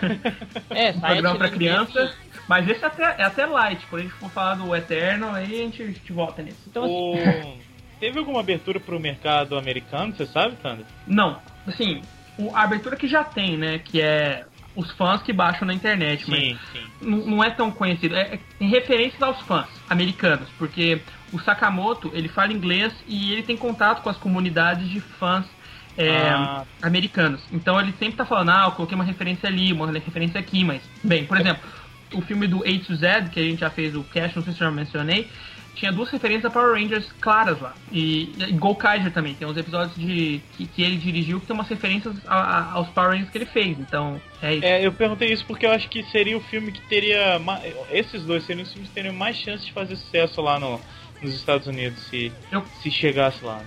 [0.90, 2.02] É, Um programa pra criança.
[2.02, 2.16] mesmo.
[2.50, 3.86] Mas esse é até, é até light.
[3.90, 6.60] Quando a gente for falar do Eterno, aí a gente, a gente volta nisso.
[6.68, 7.58] Então, assim, O...
[8.02, 10.86] Teve alguma abertura pro mercado americano, você sabe, Thunder?
[11.08, 12.02] Não, assim,
[12.54, 13.80] a abertura que já tem, né?
[13.80, 16.84] Que é os fãs que baixam na internet, mas Sim, sim.
[17.28, 18.16] não é tão conhecido.
[18.16, 21.00] É, é- tem referências aos fãs americanos, porque
[21.32, 25.46] o Sakamoto ele fala inglês e ele tem contato com as comunidades de fãs
[25.96, 26.66] é, Ah.
[26.82, 27.40] americanos.
[27.52, 30.82] Então ele sempre tá falando, ah, eu coloquei uma referência ali, uma referência aqui, mas.
[31.04, 31.62] Bem, por exemplo,
[32.16, 34.54] o filme do A to Z, que a gente já fez o cast, não sei
[34.54, 35.30] se eu já mencionei,
[35.76, 37.74] tinha duas referências a Power Rangers claras lá.
[37.92, 41.68] E, e Gokaiger também, tem uns episódios de que, que ele dirigiu que tem umas
[41.68, 43.78] referências a- a- aos Power Rangers que ele fez.
[43.80, 44.66] Então, é isso.
[44.66, 47.40] É, eu perguntei isso porque eu acho que seria o filme que teria.
[47.92, 50.80] Esses dois seriam os filmes que teriam mais chance de fazer sucesso lá no,
[51.22, 53.58] nos Estados Unidos se, Eu- se chegasse lá.
[53.58, 53.66] né?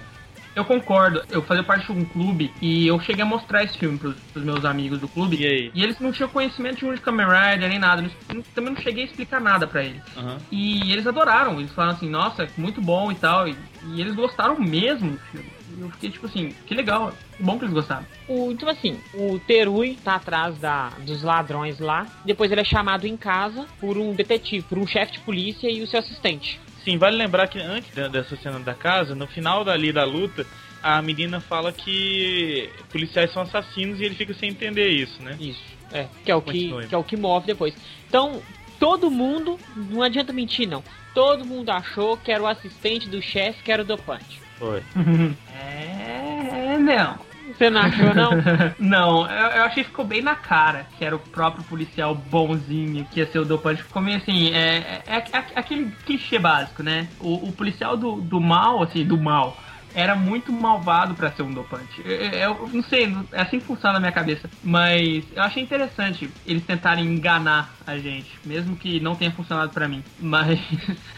[0.56, 3.98] Eu concordo, eu fazia parte de um clube e eu cheguei a mostrar esse filme
[3.98, 5.36] pros, pros meus amigos do clube.
[5.38, 5.70] E aí?
[5.74, 8.00] eles não tinham conhecimento de um de Kamen Rider nem nada,
[8.32, 10.00] não- também não cheguei a explicar nada pra eles.
[10.16, 10.38] Aham.
[10.50, 13.54] E eles adoraram, eles falaram assim, nossa, muito bom e tal, e,
[13.92, 15.50] e eles gostaram mesmo do filme.
[15.76, 18.06] E eu fiquei tipo assim, que legal, bom que eles gostaram.
[18.26, 22.06] O, então assim, o Terui tá atrás da, dos ladrões lá.
[22.24, 25.82] Depois ele é chamado em casa por um detetive, por um chefe de polícia e
[25.82, 26.58] o seu assistente.
[26.86, 30.46] Sim, vale lembrar que antes dessa cena da casa, no final dali da luta,
[30.80, 35.36] a menina fala que policiais são assassinos e ele fica sem entender isso, né?
[35.40, 35.64] Isso.
[35.90, 37.74] É, que é o que, que é o que move depois.
[38.06, 38.40] Então,
[38.78, 40.84] todo mundo, não adianta mentir não.
[41.12, 44.40] Todo mundo achou que era o assistente do chefe, que era o dopante.
[44.56, 44.80] Foi.
[45.58, 47.25] É, não.
[47.56, 48.30] Você não achou não?
[48.78, 53.06] não, eu, eu achei que ficou bem na cara que era o próprio policial bonzinho
[53.06, 53.82] que ia ser o dopante.
[53.82, 57.08] Ficou meio assim, é, é, é aquele clichê básico, né?
[57.20, 59.56] O, o policial do, do mal, assim, do mal,
[59.94, 62.02] era muito malvado pra ser um dopante.
[62.04, 64.48] Eu, eu não sei, é assim que funciona na minha cabeça.
[64.62, 69.88] Mas eu achei interessante eles tentarem enganar a gente, mesmo que não tenha funcionado pra
[69.88, 70.04] mim.
[70.20, 70.60] Mas.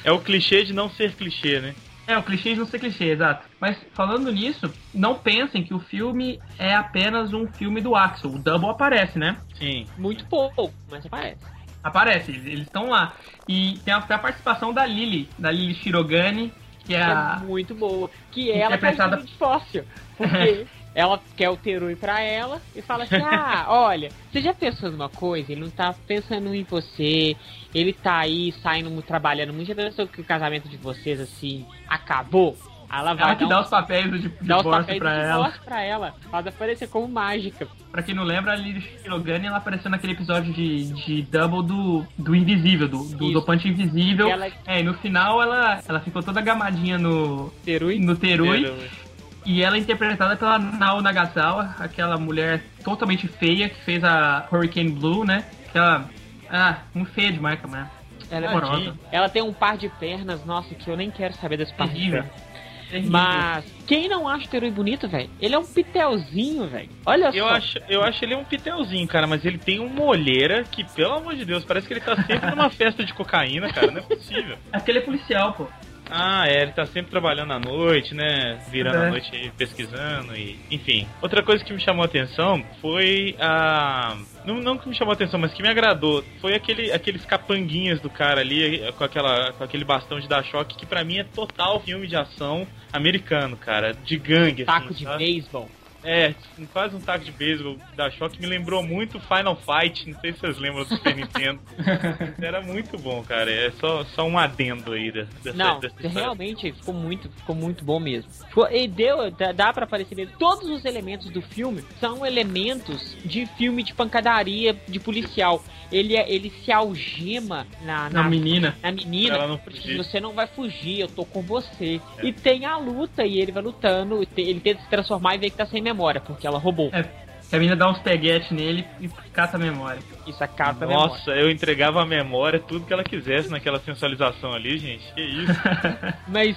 [0.04, 1.74] É o clichê de não ser clichê, né?
[2.08, 3.44] É, o clichê de não ser clichê, exato.
[3.60, 8.30] Mas falando nisso, não pensem que o filme é apenas um filme do Axel.
[8.30, 9.36] O Double aparece, né?
[9.54, 9.86] Sim.
[9.98, 11.44] Muito pouco, mas aparece.
[11.84, 13.12] Aparece, eles estão lá.
[13.46, 16.50] E tem a, a participação da Lily, da Lily Shirogane,
[16.86, 17.42] que é É a.
[17.44, 18.10] muito boa.
[18.32, 19.84] Que ela faz Interpretada- tudo de fóssil.
[20.16, 20.66] Porque
[20.98, 25.08] ela quer o Terui pra ela e fala assim: Ah, olha, você já pensou numa
[25.08, 25.52] coisa?
[25.52, 27.36] Ele não tá pensando em você.
[27.72, 29.68] Ele tá aí saindo, trabalhando muito.
[29.68, 32.56] Já pensou que o casamento de vocês, assim, acabou?
[32.90, 34.70] Aí Ela vai Ela que dar dá um- os papéis do di- dá os divórcio
[34.80, 35.32] papéis pra de ela.
[35.34, 36.14] divórcio pra ela.
[36.32, 37.68] Ela vai aparecer como mágica.
[37.92, 42.04] Pra quem não lembra, a Lily Shirogane ela apareceu naquele episódio de, de Double do,
[42.16, 44.28] do Invisível, do, do dopante invisível.
[44.30, 47.98] Ela- É, e no final ela, ela ficou toda gamadinha no, Terui.
[48.00, 48.62] no Terui.
[48.62, 49.07] Terui.
[49.44, 54.90] E ela é interpretada pela Nao Nagasawa, aquela mulher totalmente feia que fez a Hurricane
[54.90, 55.44] Blue, né?
[55.68, 56.08] Aquela.
[56.50, 57.88] Ah, muito feia de marca, né?
[58.30, 58.94] Ela, é Horrorosa.
[59.10, 61.94] ela tem um par de pernas, nossa, que eu nem quero saber desse par de
[61.94, 62.22] Terrível.
[62.24, 62.48] pernas.
[62.90, 63.10] Terrível.
[63.12, 65.28] Mas quem não acha o Terui bonito, velho?
[65.40, 66.88] Ele é um pitelzinho, velho.
[67.06, 67.54] Olha Eu só.
[67.54, 71.34] acho, eu acho ele um pitelzinho, cara, mas ele tem uma olheira que, pelo amor
[71.36, 74.56] de Deus, parece que ele tá sempre numa festa de cocaína, cara, não é possível.
[74.72, 75.66] É porque ele é policial, pô.
[76.10, 78.58] Ah, é, ele tá sempre trabalhando à noite, né?
[78.70, 79.06] Virando É.
[79.06, 80.58] a noite aí, pesquisando e.
[80.70, 81.06] Enfim.
[81.20, 84.16] Outra coisa que me chamou a atenção foi a.
[84.44, 86.24] Não, não que me chamou a atenção, mas que me agradou.
[86.40, 90.76] Foi aquele, aqueles capanguinhas do cara ali, com, aquela, com aquele bastão de dar choque,
[90.76, 93.92] que pra mim é total filme de ação americano, cara.
[93.92, 95.18] De gangue, Taco assim, de sabe?
[95.24, 95.68] beisebol.
[96.04, 96.34] É,
[96.72, 98.40] quase um taco de beisebol da choque.
[98.40, 100.08] Me lembrou muito Final Fight.
[100.08, 101.60] Não sei se vocês lembram do Super Nintendo.
[102.40, 103.50] Era muito bom, cara.
[103.50, 106.10] É só, só um adendo aí da- dessa, Não, dessa história.
[106.20, 108.30] realmente ficou muito, ficou muito bom mesmo.
[108.30, 113.82] Ficou- E deu, dá, pra perceber, todos os elementos do filme são elementos de filme
[113.82, 115.62] de pancadaria de policial.
[115.90, 118.76] Ele, é- ele se algema na, Na menina.
[118.82, 119.60] na menina, Ela não
[119.96, 122.00] você não vai fugir, eu tô com você.
[122.18, 122.26] É.
[122.26, 125.56] E tem a luta e ele vai lutando, ele tenta se transformar e vê que
[125.56, 126.90] tá sem memória, porque ela roubou.
[126.92, 127.04] É,
[127.50, 130.00] a menina dá uns peguetes nele e cata a memória.
[130.26, 131.08] Isso acaba a memória.
[131.12, 135.12] Nossa, eu entregava a memória, tudo que ela quisesse naquela sensualização ali, gente.
[135.14, 135.52] Que isso.
[136.28, 136.56] Mas.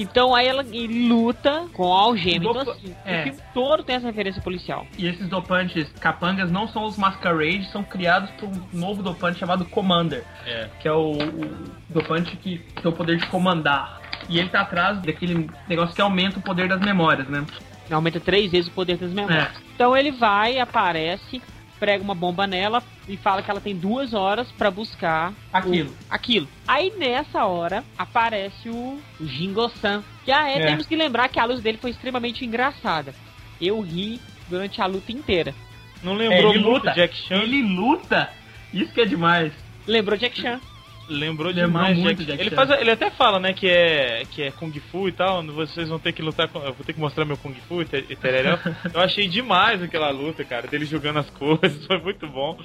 [0.00, 0.62] Então aí ela
[1.08, 2.36] luta com a algema.
[2.36, 3.18] Então Dopa- assim, é.
[3.18, 4.86] o filme todo tem essa referência policial.
[4.96, 9.64] E esses dopantes capangas não são os Masquerade, são criados por um novo dopante chamado
[9.64, 10.68] Commander, É.
[10.80, 11.50] que é o, o
[11.88, 14.00] dopante que tem o poder de comandar.
[14.28, 17.44] E ele tá atrás daquele negócio que aumenta o poder das memórias, né?
[17.90, 19.52] Aumenta três vezes o poder das memórias.
[19.74, 21.40] Então ele vai, aparece,
[21.80, 25.90] prega uma bomba nela e fala que ela tem duas horas pra buscar Aquilo.
[25.90, 26.48] o- aquilo.
[26.66, 30.02] Aí nessa hora aparece o, o Jingo-san.
[30.24, 30.66] Que ah, é, É.
[30.66, 33.14] temos que lembrar que a luz dele foi extremamente engraçada.
[33.60, 35.54] Eu ri durante a luta inteira.
[36.02, 36.92] Não É, lembrou ele muito luta.
[36.92, 37.42] Jack Chan?
[37.42, 38.30] Ele luta!
[38.72, 39.52] Isso que é demais.
[39.86, 40.60] Lembrou Jack Chan?
[41.08, 42.26] Lembrou Lembrou demais, muito Jack.
[42.36, 45.42] Jack Ele, faz, ele até fala, né, que é, que é Kung Fu e tal,
[45.46, 46.58] vocês vão ter que lutar com.
[46.60, 48.58] Eu vou ter que mostrar meu Kung Fu e te- tereréu.
[48.92, 52.58] Eu achei demais aquela luta, cara, dele jogando as coisas, foi muito bom.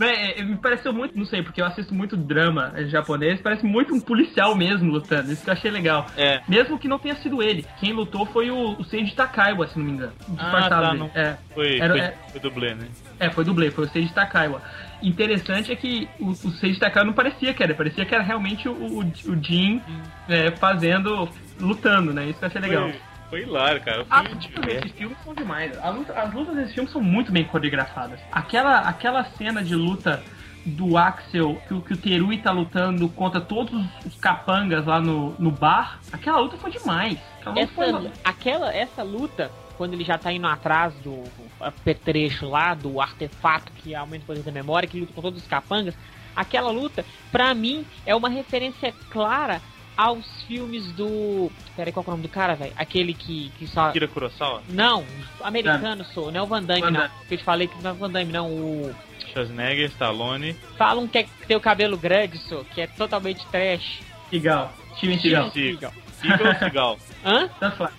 [0.00, 3.64] É, é, me pareceu muito, não sei, porque eu assisto muito drama é, japonês, parece
[3.64, 6.06] muito um policial mesmo lutando, isso que eu achei legal.
[6.16, 6.40] É.
[6.48, 7.64] Mesmo que não tenha sido ele.
[7.78, 10.12] Quem lutou foi o, o Seiji Takaiwa, se não me engano.
[10.38, 10.98] Ah, tá, dele.
[10.98, 11.36] não- É.
[11.54, 12.88] Foi, Era- foi, é- foi dublê, né?
[13.18, 14.60] É, foi dublê, foi o Seiji Takaiwa.
[15.02, 18.68] Interessante é que o, o Seiji Takaiwa não parecia que era, parecia que era realmente
[18.68, 19.80] o, o, o Jin
[20.28, 22.26] é, fazendo, lutando, né?
[22.26, 22.90] Isso que eu achei legal.
[22.90, 24.02] Foi, foi hilário, cara.
[24.02, 25.78] O As filme lutas de desses filmes são demais.
[25.78, 28.20] A luta- As lutas desse filme são muito bem coreografadas.
[28.30, 30.22] Aquela, aquela cena de luta
[30.66, 35.00] do Axel, que, o- que o Terui tá lutando contra todos os- os capangas lá
[35.00, 37.18] no, no bar, aquela luta foi demais.
[37.40, 38.10] Aquela luta Essa, foi...
[38.22, 41.24] aquela, essa luta, quando ele já tá indo atrás do
[41.60, 45.48] apetrecho lá, do artefato que aumenta o poder da memória, que luta com todos os
[45.48, 45.94] capangas,
[46.34, 49.60] aquela luta, pra mim, é uma referência clara
[49.96, 51.50] aos filmes do.
[51.76, 52.72] Peraí, qual é o nome do cara, velho?
[52.76, 53.92] Aquele que, que só.
[53.92, 55.04] Kira Kurosawa, Não,
[55.42, 57.00] americano sou, não é o Van Damme, Van não.
[57.00, 57.14] Damme.
[57.28, 58.50] Que eu te falei que não é o Van Damme, não.
[58.50, 58.94] O.
[59.30, 64.00] Schwarzenegger, Stallone, Fala um que, é, tem o cabelo grande, sou, que é totalmente trash.
[64.30, 64.72] Seagal.
[64.96, 65.50] Steven Seagal.
[65.50, 65.92] Seagal.
[66.20, 66.98] Seagal ou Seagal?
[67.24, 67.48] Hã?
[67.60, 67.94] Tanto faz.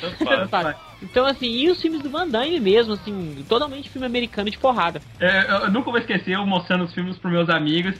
[0.00, 0.76] Tanto faz.
[1.04, 5.00] Então, assim, e os filmes do Van Damme mesmo, assim, totalmente filme americano de porrada.
[5.20, 7.94] É, eu, nunca vou esquecer eu mostrando os filmes pros meus amigos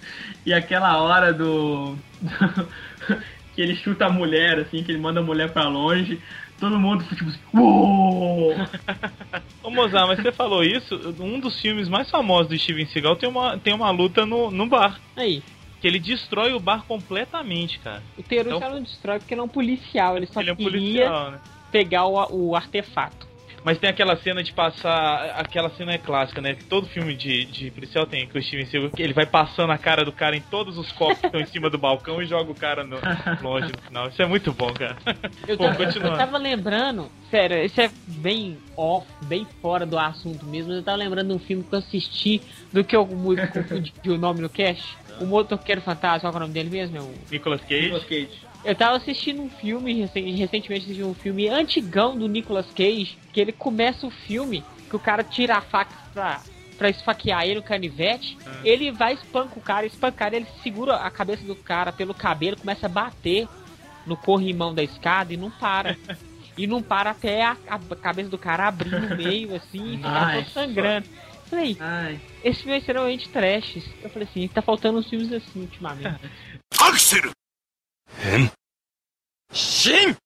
[0.45, 1.97] e aquela hora do.
[3.55, 6.21] que ele chuta a mulher, assim, que ele manda a mulher pra longe.
[6.59, 8.55] Todo mundo tipo assim, uou!
[9.63, 13.29] Ô Mozart, mas você falou isso, um dos filmes mais famosos do Steven Seagal tem
[13.29, 14.99] uma, tem uma luta no, no bar.
[15.17, 15.43] Aí,
[15.81, 18.03] Que ele destrói o bar completamente, cara.
[18.17, 20.57] o Teru Então- não destrói porque ele é um policial, ele só ele é um
[20.57, 21.39] queria policial, né?
[21.75, 22.15] Pegar o,
[22.51, 23.27] o artefato.
[23.65, 25.37] Mas tem aquela cena de passar.
[25.39, 26.55] Aquela cena é clássica, né?
[26.55, 28.91] Que todo filme de, de policial tem com o Steven Seagal.
[28.91, 31.47] que Ele vai passando a cara do cara em todos os copos que estão em
[31.47, 32.99] cima do balcão e joga o cara no,
[33.43, 34.09] longe no final.
[34.09, 34.97] Isso é muito bom, cara.
[35.49, 36.13] Eu, Bom, tava, continuando.
[36.15, 40.83] eu tava lembrando, sério, isso é bem off, bem fora do assunto mesmo, mas eu
[40.85, 44.41] tava lembrando de um filme que eu assisti, do que eu muito confundi o nome
[44.43, 44.85] no cast.
[45.21, 46.97] O Motoqueiro Fantasma, qual que é o nome dele mesmo?
[46.99, 47.89] É o- Nicolas Cage.
[48.09, 48.29] Cage.
[48.65, 53.53] Eu tava assistindo um filme, recentemente assisti um filme antigão do Nicolas Cage, que ele
[53.53, 56.41] começa o filme, que o cara tira a faca pra,
[56.79, 58.51] pra esfaquear ele, o canivete, hum.
[58.65, 62.87] ele vai espanca o cara, espancar ele, segura a cabeça do cara pelo cabelo, começa
[62.87, 63.47] a bater
[64.07, 65.97] no corrimão da escada e não para.
[66.57, 70.35] e não para até a, a, cabeça do cara abrir no meio, assim, e ficar
[70.35, 71.09] todo sangrando.
[71.51, 72.21] Falei, Ai.
[72.43, 73.83] esse filme é extremamente trash.
[74.03, 76.19] Eu falei assim, tá faltando uns filmes assim ultimamente.
[76.81, 77.34] Axel!
[78.25, 78.51] 変
[79.53, 80.17] 身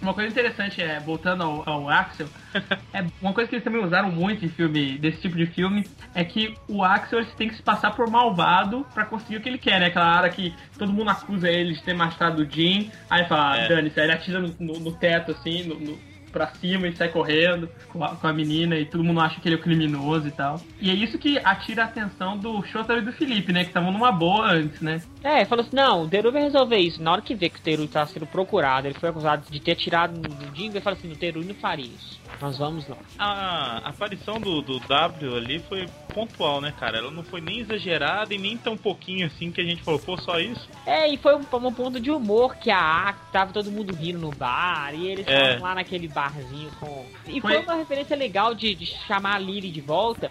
[0.00, 2.26] Uma coisa interessante é, voltando ao, ao Axel,
[2.92, 6.24] é uma coisa que eles também usaram muito em filme, desse tipo de filme, é
[6.24, 9.58] que o Axel ele tem que se passar por malvado pra conseguir o que ele
[9.58, 9.86] quer, né?
[9.86, 13.68] Aquela hora que todo mundo acusa ele de ter machucado o Jim, aí fala, É.
[13.68, 15.98] dane-se, aí ele atira no, no- no teto assim, no, no-
[16.32, 19.48] pra cima e sai correndo com a, com a menina e todo mundo acha que
[19.48, 20.60] ele é o criminoso e tal.
[20.80, 23.62] E é isso que atira a atenção do Shotaro e do Felipe, né?
[23.64, 25.02] Que estavam numa boa antes, né?
[25.22, 27.02] É, falou assim, não, o Teru vai resolver isso.
[27.02, 29.76] Na hora que vê que o Teru tá sendo procurado, ele foi acusado de ter
[29.76, 32.20] tirado no Jingo, ele fala assim, o Teru não faria isso.
[32.40, 32.96] Nós vamos lá.
[33.18, 36.98] A aparição do, do W ali foi pontual, né, cara?
[36.98, 40.16] Ela não foi nem exagerada e nem tão pouquinho assim que a gente falou, pô,
[40.16, 40.68] só isso?
[40.86, 44.18] É, e foi um, um ponto de humor que a Aki tava todo mundo rindo
[44.18, 45.32] no bar, e eles É.
[45.42, 47.04] estavam lá naquele barzinho com.
[47.26, 50.30] E foi, Foi- uma referência legal de, de chamar a Lily de volta.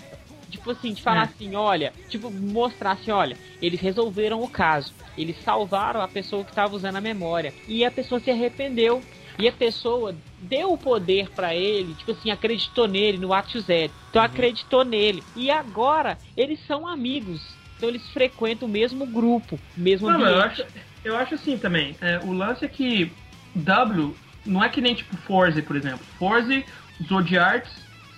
[0.50, 1.24] Tipo assim, de falar É.
[1.24, 4.94] assim, olha, tipo, mostrar assim, olha, eles resolveram o caso.
[5.18, 7.54] Eles salvaram a pessoa que tava usando a memória.
[7.68, 9.02] E a pessoa se arrependeu.
[9.40, 13.92] E a pessoa deu o poder pra ele, tipo assim, acreditou nele no Ato Z.
[14.10, 15.24] Então acreditou nele.
[15.36, 17.56] E agora eles são amigos.
[17.78, 20.62] Então eles frequentam o mesmo grupo, mesmo Não, mas eu ambiente.
[20.62, 20.66] acho,
[21.06, 21.96] eu acho assim também.
[22.02, 23.12] É, o lance é que
[23.56, 26.06] W não é que nem tipo Forze, por exemplo.
[26.18, 26.66] Forze,
[27.08, 27.72] Zodiarts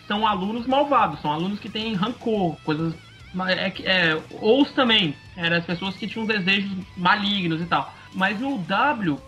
[0.08, 2.94] são alunos malvados, são alunos que têm rancor, coisas.
[3.48, 7.94] É, é, Ous também, eram as pessoas que tinham desejos malignos e tal.
[8.14, 9.20] Mas no W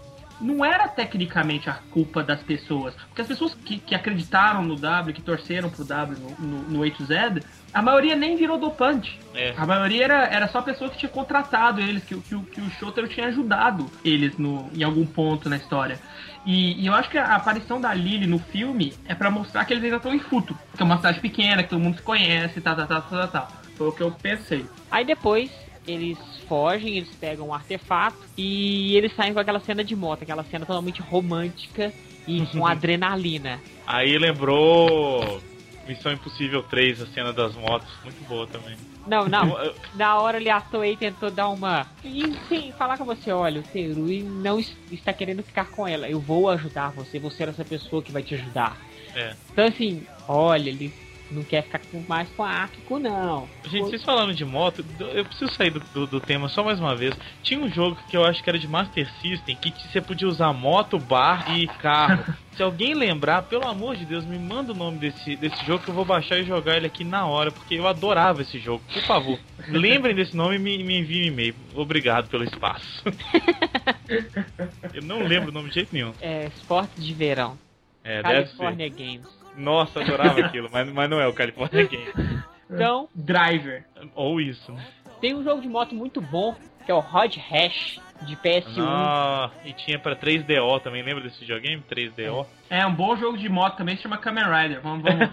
[0.42, 2.94] não era tecnicamente a culpa das pessoas.
[3.08, 6.80] Porque as pessoas que, que acreditaram no W, que torceram pro W no, no, no
[6.80, 7.42] 8 Z,
[7.74, 9.20] a maioria nem virou dopante.
[9.34, 9.54] É.
[9.58, 12.62] A maioria era, era só pessoa que tinha contratado eles, que, o- que, o- que
[12.62, 16.00] o Shotaro tinha ajudado eles no, em algum ponto na história.
[16.46, 19.74] E, e eu acho que a aparição da Lily no filme é pra mostrar que
[19.74, 20.56] eles ainda estão em Futo.
[20.76, 23.28] Que é uma cidade pequena, que todo mundo se conhece, tal, tal, tal, tal, tal,
[23.30, 23.52] tal.
[23.76, 24.66] Foi o que eu pensei.
[24.92, 25.50] Aí depois
[25.88, 26.18] eles
[26.48, 30.66] fogem, eles pegam um artefato e eles saem com aquela cena de moto, aquela cena
[30.66, 31.94] totalmente romântica
[32.28, 33.62] e com adrenalina.
[33.86, 35.42] Aí lembrou
[35.88, 38.76] Missão Impossível 3, a cena das motos, muito boa também.
[39.06, 39.56] Não, não.
[39.94, 41.86] Na hora ele atuou e tentou dar uma.
[42.04, 46.10] E sim, falar com você, olha, o Terui não es- está querendo ficar com ela.
[46.10, 48.76] Eu vou ajudar você, você é essa pessoa que vai te ajudar.
[49.14, 49.36] É.
[49.52, 50.92] Então assim, olha, ele
[51.32, 53.48] não quer ficar com- mais com a Akiko, não.
[53.66, 56.96] Gente, vocês falando de moto, eu preciso sair do, do, do tema só mais uma
[56.96, 57.16] vez.
[57.42, 60.54] Tinha um jogo que eu acho que era de Master System, que você podia usar
[60.54, 62.24] moto, bar e carro.
[62.56, 65.90] Se alguém lembrar, pelo amor de Deus, me manda o nome desse, desse jogo que
[65.90, 68.82] eu vou baixar e jogar ele aqui na hora, porque eu adorava esse jogo.
[68.94, 71.56] Por favor, lembrem desse nome e me, me enviem um e-mail.
[71.74, 73.04] Obrigado pelo espaço.
[74.94, 76.14] eu não lembro o nome de jeito nenhum.
[76.22, 77.58] É, esporte de verão.
[78.04, 78.58] É, deve ser.
[78.58, 79.35] California Games.
[79.58, 82.44] Nossa, adorava aquilo, mas, mas não é o California Game.
[82.70, 83.84] Então, Driver.
[84.16, 84.86] Ou isso, né?
[85.22, 88.78] tem um jogo de moto muito bom, que é o Hot Hash de PS1.
[88.80, 91.84] Ah, e tinha pra 3DO também, lembra desse videogame?
[91.90, 92.46] 3DO?
[92.70, 94.82] É um bom jogo de moto também, se chama Kamen Rider.
[94.82, 95.30] Vamos, vamos.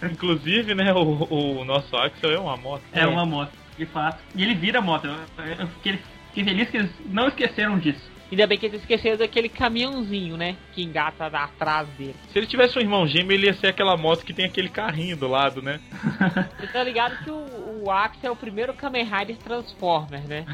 [0.10, 2.82] Inclusive, né, o, o nosso Axel é uma moto.
[2.92, 4.18] é uma moto, de fato.
[4.34, 5.06] E ele vira moto.
[5.06, 8.10] Eu, eu fiquei, fiquei feliz que eles não esqueceram disso.
[8.30, 10.56] Ainda bem que eles esqueceram daquele caminhãozinho, né?
[10.72, 12.16] Que engata atrás dele.
[12.32, 15.16] Se ele tivesse um irmão gêmeo, ele ia ser aquela moto que tem aquele carrinho
[15.16, 15.80] do lado, né?
[16.58, 20.44] Você tá ligado que o, o Axel é o primeiro Kamen Rider Transformer, né?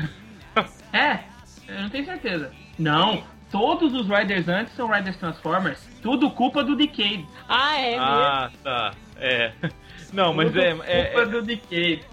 [0.92, 1.20] É,
[1.68, 2.50] eu não tenho certeza.
[2.76, 5.88] Não, todos os Riders antes são Riders Transformers.
[6.02, 7.24] Tudo culpa do Decade.
[7.48, 8.04] Ah, é mesmo?
[8.04, 8.94] ah, tá.
[9.16, 9.52] É.
[10.12, 12.04] Não, mas Tudo é, culpa é, do Decade.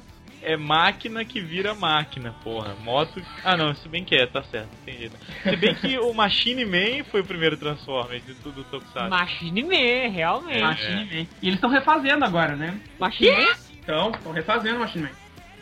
[0.42, 2.76] É máquina que vira máquina, porra.
[2.84, 3.22] Moto.
[3.44, 5.12] Ah, não, se bem que é, tá certo, entendi.
[5.44, 9.10] Se bem que o Machine Man foi o primeiro Transformer de tudo Tokusatsu.
[9.10, 10.62] Machine Man, realmente.
[10.62, 11.28] Machine Man.
[11.42, 12.80] E eles estão refazendo agora, né?
[13.00, 13.54] Machine Man?
[13.80, 15.12] Então, estão refazendo o Machine Man.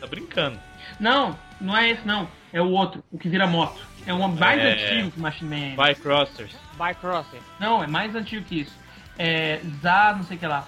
[0.00, 0.58] Tá brincando.
[1.00, 2.28] Não, não é esse não.
[2.52, 3.80] É o outro, o que vira moto.
[4.06, 4.72] É um mais É.
[4.72, 5.74] antigo que o Machine Man.
[5.76, 6.56] Vai Crossers.
[6.78, 7.40] Bycrosser.
[7.58, 8.76] Não, é mais antigo que isso.
[9.18, 10.66] É Zá, não sei o que lá.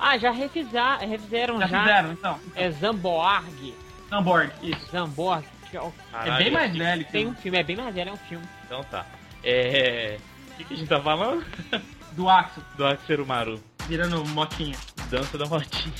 [0.00, 1.80] Ah, já refiza- refizeram Já já.
[1.80, 2.40] fizeram, então.
[2.56, 3.74] É Zamborg.
[4.06, 4.86] Snowboard, isso.
[4.90, 5.44] Zamborg.
[5.70, 5.92] que é o-
[6.24, 8.44] É bem mais velho que Tem um filme, é bem mais velho, é um filme.
[8.66, 9.06] Então tá.
[9.44, 10.18] É.
[10.52, 11.44] O que, que a gente tá falando?
[12.12, 13.62] do Axel, Do Axerumaru.
[13.86, 14.76] virando motinha.
[15.10, 15.92] Dança da motinha.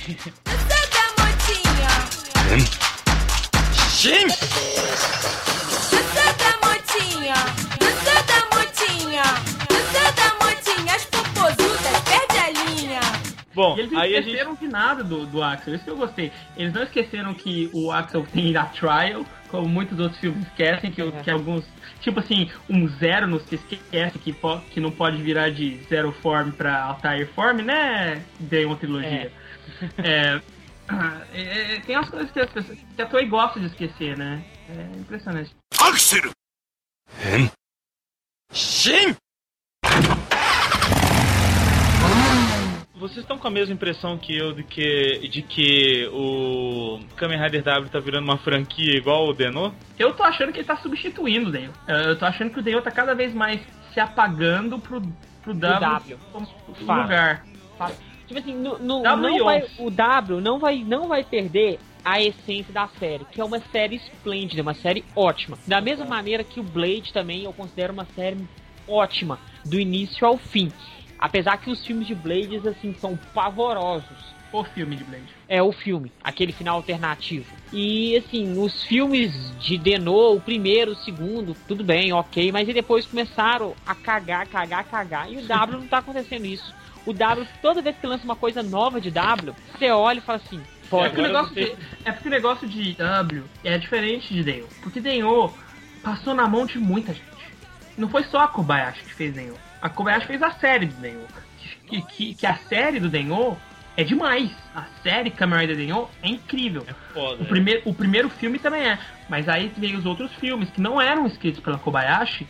[0.44, 1.88] da motinha,
[3.90, 4.26] Shin!
[5.90, 7.34] dança da motinha,
[13.55, 14.61] Bom, e eles não aí esqueceram gente...
[14.61, 16.32] de nada do, do Axel, isso que eu gostei.
[16.57, 21.03] Eles não esqueceram que o Axel tem a Trial, como muitos outros filmes esquecem, que,
[21.03, 21.11] é.
[21.11, 21.64] que alguns.
[22.01, 26.12] Tipo assim, um zero nos que esquece que, po, que não pode virar de zero
[26.12, 28.24] form pra Altair form, né?
[28.38, 29.32] De uma trilogia.
[29.98, 29.98] É.
[29.98, 30.42] É,
[30.88, 34.16] ah, é, é tem umas coisas que, as pessoas, que a Toei gosta de esquecer,
[34.16, 34.44] né?
[34.68, 35.55] É impressionante.
[35.78, 36.30] Axel!
[38.53, 39.16] Shin!
[43.01, 47.62] Vocês estão com a mesma impressão que eu de que, de que o Kamen Rider
[47.62, 49.72] W tá virando uma franquia igual o Denô?
[49.98, 51.70] Eu tô achando que ele tá substituindo o Dale.
[51.88, 53.59] Eu tô achando que o Dale tá cada vez mais
[53.94, 55.01] se apagando pro,
[55.42, 56.18] pro W, W.
[56.30, 56.46] como
[57.03, 57.46] lugar.
[58.26, 62.20] Tipo assim, no, no- W não vai, o W não vai, não vai perder a
[62.22, 65.59] essência da série, que é uma série esplêndida, uma série ótima.
[65.66, 68.36] Da mesma maneira que o Blade também eu considero uma série
[68.86, 70.70] ótima, do início ao fim.
[71.20, 74.34] Apesar que os filmes de Blades, assim, são pavorosos.
[74.52, 75.28] O filme de Blade.
[75.48, 77.46] É o filme, aquele final alternativo.
[77.72, 82.72] E assim, os filmes de Denô, o primeiro, o segundo, tudo bem, ok, mas e
[82.72, 85.30] depois começaram a cagar, cagar, cagar.
[85.30, 86.74] E o W não tá acontecendo isso.
[87.06, 90.40] O W, toda vez que lança uma coisa nova de W, você olha e fala
[90.44, 91.08] assim, É pode.
[91.14, 94.66] porque, o negócio você- de, é porque o negócio de W é diferente de Dale.
[94.82, 95.52] Porque Denho
[96.02, 97.24] passou na mão de muita gente.
[97.96, 99.54] Não foi só a Kobayashi que fez Denho.
[99.80, 101.26] A Kobayashi fez a série do Denho.
[101.86, 103.56] Que, que, que a série do Denho
[103.96, 104.50] é demais.
[104.74, 106.84] A série Kamen Rider Denho é incrível.
[106.86, 107.42] É foda.
[107.42, 108.98] O primeiro, o primeiro filme também é.
[109.28, 112.46] Mas aí veio os outros filmes que não eram escritos pela Kobayashi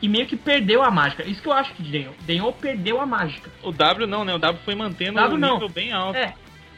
[0.00, 1.26] e meio que perdeu a mágica.
[1.28, 2.12] Isso que eu acho que Denho.
[2.22, 3.50] Denho perdeu a mágica.
[3.62, 4.34] O W não, né?
[4.34, 5.54] O W foi mantendo W um não.
[5.54, 6.16] nível bem alto.
[6.16, 6.34] É,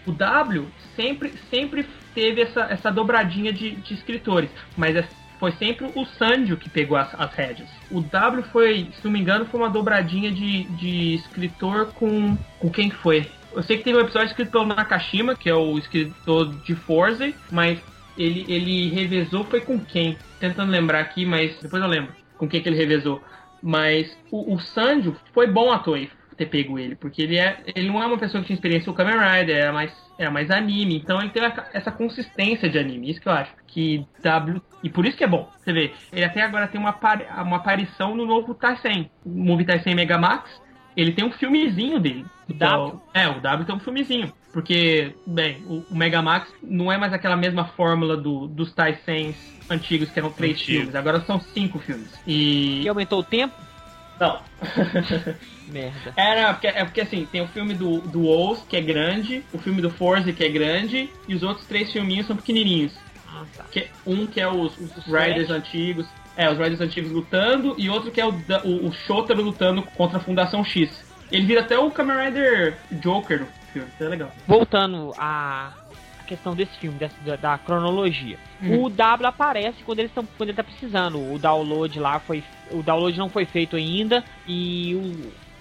[0.06, 5.08] o W sempre, sempre teve essa, essa dobradinha de, de escritores, mas é-
[5.40, 7.68] foi sempre o Sandio que pegou as, as rédeas.
[7.90, 12.36] O W foi, se não me engano, foi uma dobradinha de, de escritor com.
[12.58, 13.26] Com quem que foi?
[13.52, 17.32] Eu sei que teve um episódio escrito pelo Nakashima, que é o escritor de Forza,
[17.50, 17.80] mas
[18.16, 20.16] ele, ele revezou foi com quem?
[20.38, 23.24] Tentando lembrar aqui, mas depois eu lembro com quem que ele revezou.
[23.62, 26.10] Mas o, o Sandio foi bom Toei
[26.40, 28.96] ter pego ele, porque ele é ele não é uma pessoa que tinha experiência com
[28.96, 31.42] Kamen Rider, era mais era mais anime, então ele tem
[31.74, 33.52] essa consistência de anime, isso que eu acho.
[33.66, 35.50] Que W e por isso que é bom.
[35.58, 36.98] Você vê, ele até agora tem uma
[37.44, 40.50] uma aparição no novo Taisen, o Movie Taisen Megamax.
[40.96, 42.26] Ele tem um filmezinho dele.
[42.48, 43.00] O W?
[43.14, 44.32] É, o W tem um filmezinho.
[44.52, 49.36] Porque, bem, o, o Megamax não é mais aquela mesma fórmula do, dos Taisens
[49.70, 50.78] antigos, que eram três Antigo.
[50.78, 50.94] filmes.
[50.96, 52.10] Agora são cinco filmes.
[52.26, 52.82] E.
[52.82, 53.54] E aumentou o tempo?
[54.20, 54.38] Não.
[55.66, 56.12] Merda.
[56.14, 59.58] Era, porque, é porque assim, tem o filme do, do Oz, que é grande, o
[59.58, 62.92] filme do Forza, que é grande, e os outros três filminhos são pequenininhos.
[63.26, 63.64] Ah, tá.
[63.70, 66.06] Que, um que é os, os Os Riders antigos,
[66.36, 70.18] é, os Riders antigos lutando, e outro que é o, o, o Shotaro lutando contra
[70.18, 70.90] a Fundação X.
[71.32, 74.32] Ele vira até o Kamen Rider Joker no filme, isso é legal.
[74.46, 75.72] Voltando à
[76.30, 78.38] questão desse filme, dessa, da, da cronologia.
[78.62, 78.84] Uhum.
[78.84, 81.18] O W aparece quando eles estão quando ele tá precisando.
[81.18, 82.42] O download lá foi.
[82.70, 84.24] O download não foi feito ainda.
[84.46, 84.94] E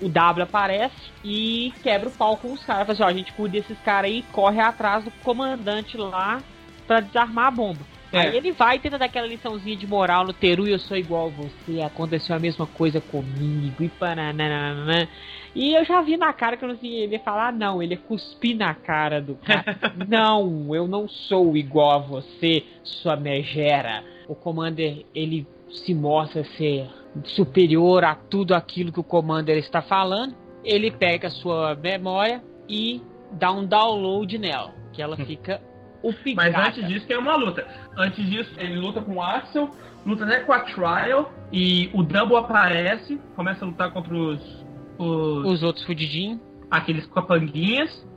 [0.02, 2.86] o, o W aparece e quebra o pau com os caras.
[2.86, 6.42] Fala assim, ó, a gente cuida desses caras aí e corre atrás do comandante lá
[6.86, 7.99] pra desarmar a bomba.
[8.12, 8.22] É.
[8.22, 11.28] Aí ele vai e tenta dar aquela liçãozinha de moral no Teru, eu sou igual
[11.28, 15.08] a você, aconteceu a mesma coisa comigo, e pananana.
[15.56, 17.94] E eu já vi na cara que eu não sei, ele ia falar, não, ele
[17.94, 19.78] ia cuspir na cara do cara.
[20.08, 24.04] não, eu não sou igual a você, sua megera.
[24.28, 26.88] O Commander, ele se mostra ser
[27.26, 30.36] superior a tudo aquilo que o Commander está falando.
[30.64, 33.02] Ele pega a sua memória e
[33.32, 35.62] dá um download nela, que ela fica
[36.02, 37.66] o Mas antes disso tem uma luta.
[37.98, 39.70] Antes disso, ele luta com o Axel,
[40.06, 44.66] luta até com a Trial, e o Double aparece, começa a lutar contra os.
[44.98, 46.40] os Os outros fudidinhos.
[46.72, 48.08] aqueles capanguinhas.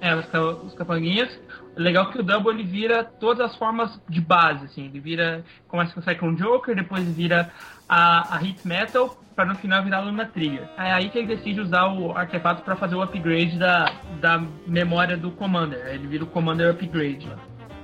[0.00, 0.26] É, os,
[0.64, 1.28] os capanguinhas.
[1.76, 4.86] Legal que o Double ele vira todas as formas de base, assim.
[4.86, 5.44] Ele vira.
[5.68, 7.50] Começa com o Cyclone Joker, depois vira
[7.88, 10.68] a, a Hit Metal, pra no final virar Luna Trigger.
[10.76, 15.16] É aí que ele decide usar o artefato pra fazer o upgrade da, da memória
[15.16, 15.86] do Commander.
[15.86, 17.26] Ele vira o Commander Upgrade.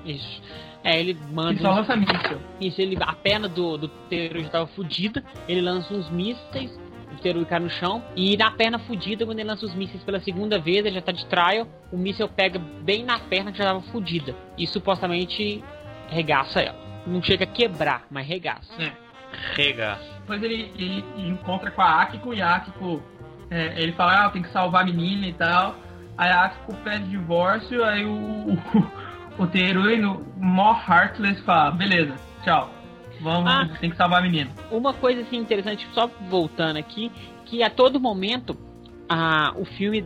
[0.04, 0.42] Isso.
[0.84, 1.58] É, ele manda.
[1.60, 2.38] só uns- lança míssil.
[2.60, 5.24] Isso, ele, a perna do, do Teru já tava fudida.
[5.48, 6.78] Ele lança uns mísseis.
[7.12, 8.04] O Teru cai no chão.
[8.14, 11.10] E na perna fudida, quando ele lança os mísseis pela segunda vez, ele já tá
[11.12, 11.66] de trial.
[11.90, 14.34] O míssel pega bem na perna que já tava fudida.
[14.58, 15.64] E supostamente
[16.08, 16.78] regaça ela.
[17.06, 18.72] Não chega a quebrar, mas regaça.
[19.54, 20.15] Regaço.
[20.26, 23.00] Depois ele, ele encontra com a Akiko e a Akiko,
[23.48, 25.76] é, ele fala, ah, tem que salvar a menina e tal.
[26.18, 28.54] Aí a Akiko pede divórcio, aí o,
[29.38, 32.68] o, o Terui, no mó heartless, fala, beleza, tchau.
[33.20, 33.68] Vamos, Ah.
[33.80, 34.50] tem que salvar a menina.
[34.68, 37.12] Uma coisa assim interessante, só voltando aqui,
[37.44, 38.58] que a todo momento
[39.08, 40.04] a, o filme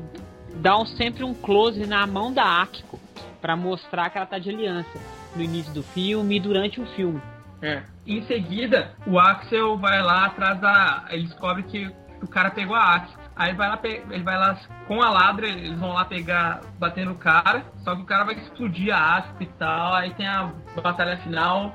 [0.57, 3.01] dá um- sempre um close na mão da Akiko
[3.41, 4.99] pra mostrar que ela tá de aliança
[5.35, 7.21] no início do filme e durante o filme.
[7.63, 7.83] É.
[8.07, 11.05] Em seguida, o Axel vai lá atrás da.
[11.11, 11.91] Ele descobre que
[12.23, 13.21] o cara pegou a Akiko.
[13.37, 17.07] Aí ele vai lá, ele vai lá com a ladra, eles vão lá pegar, bater
[17.07, 19.95] no cara, só que o cara vai explodir a Akiko e tal.
[19.95, 20.53] Aí tem a
[20.83, 21.75] batalha final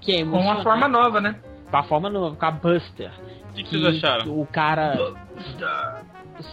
[0.00, 1.36] Que é com uma forma nova, né?
[1.70, 3.12] Com a forma nova, com a Buster.
[3.50, 4.38] O que, que vocês acharam?
[4.38, 5.14] O cara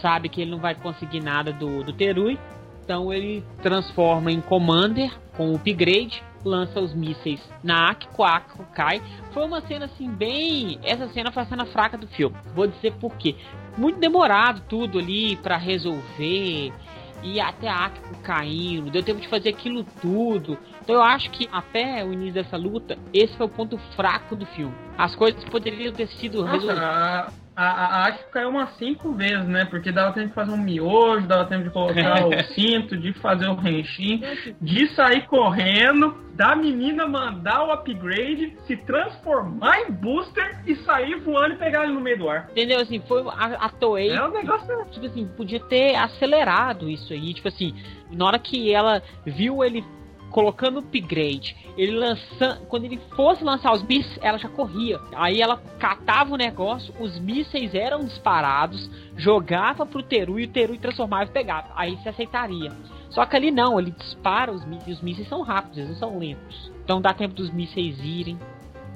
[0.00, 2.38] sabe que ele não vai conseguir nada do, do Terui.
[2.82, 8.64] Então ele transforma em Commander com o upgrade, lança os mísseis na Akiko, a Akiko
[8.74, 9.02] cai.
[9.32, 10.78] Foi uma cena assim bem.
[10.82, 12.36] Essa cena foi a cena fraca do filme.
[12.54, 13.34] Vou dizer por quê.
[13.76, 16.72] Muito demorado tudo ali pra resolver.
[17.22, 20.58] E até a Akiko caindo, deu tempo de fazer aquilo tudo.
[20.82, 24.44] Então eu acho que até o início dessa luta, esse foi o ponto fraco do
[24.46, 24.74] filme.
[24.98, 27.43] As coisas poderiam ter sido resolvidas.
[27.56, 29.64] A, a, Akiko caiu umas cinco vezes, né?
[29.64, 33.48] Porque dava tempo de fazer um miojo, dava tempo de colocar o cinto, de fazer
[33.48, 34.22] o renchin,
[34.60, 41.54] de sair correndo, da menina mandar o upgrade, se transformar em booster e sair voando
[41.54, 42.48] e pegar ele no meio do ar.
[42.50, 42.80] Entendeu?
[42.80, 44.66] Assim, foi a, a Toei, É um negócio.
[44.90, 47.34] tipo assim, podia ter acelerado isso aí.
[47.34, 47.74] Tipo assim,
[48.10, 49.84] na hora que ela viu ele
[50.34, 52.66] colocando upgrade, ele lançando.
[52.66, 54.98] Quando ele fosse lançar os mísseis, ela já corria.
[55.14, 60.76] Aí ela catava o negócio, os mísseis eram disparados, jogava pro Teru e o Teru
[60.76, 61.68] transformava e pegava.
[61.76, 62.72] Aí se aceitaria.
[63.10, 66.18] Só que ali não, ele dispara os mísseis, os mísseis são rápidos, eles não são
[66.18, 66.72] lentos.
[66.82, 68.36] Então dá tempo dos mísseis irem,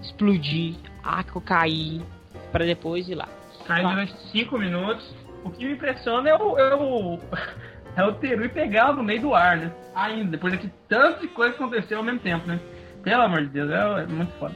[0.03, 0.74] explodir,
[1.05, 2.03] Akko cair,
[2.51, 3.28] pra depois ir lá.
[3.64, 5.09] Cai durante cinco minutos.
[5.45, 6.59] O que me impressiona é o.
[6.59, 7.20] É o...
[7.99, 9.72] Aí o Terui pegar no meio do ar, né?
[9.92, 12.61] Ainda, depois de que tanto de coisa aconteceu ao mesmo tempo, né?
[13.03, 14.55] Pelo amor de Deus, é, é muito foda.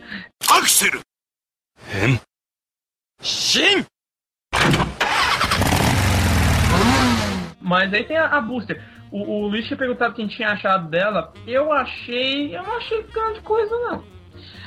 [0.48, 1.00] Axel!
[1.92, 2.20] Hein?
[3.20, 3.84] Sim!
[7.60, 8.80] Mas aí tem a, a Booster.
[9.10, 11.34] O, o Luiz tinha perguntado quem tinha achado dela.
[11.44, 12.56] Eu achei.
[12.56, 14.11] Eu não achei grande coisa, não.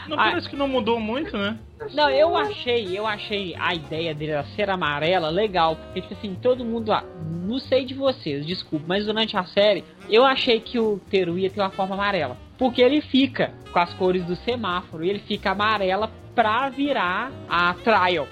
[0.08, 0.30] Não Ah.
[0.30, 1.58] parece que não mudou muito, né?
[1.94, 6.64] Não, eu achei, eu achei a ideia dele ser amarela legal, porque tipo assim, todo
[6.66, 7.04] mundo, ah,
[7.46, 11.50] não sei de vocês, desculpa, mas durante a série, eu achei que o Teru ia
[11.50, 15.52] ter uma forma amarela, porque ele fica com as cores do semáforo, e ele fica
[15.52, 18.28] amarela pra virar a Trial.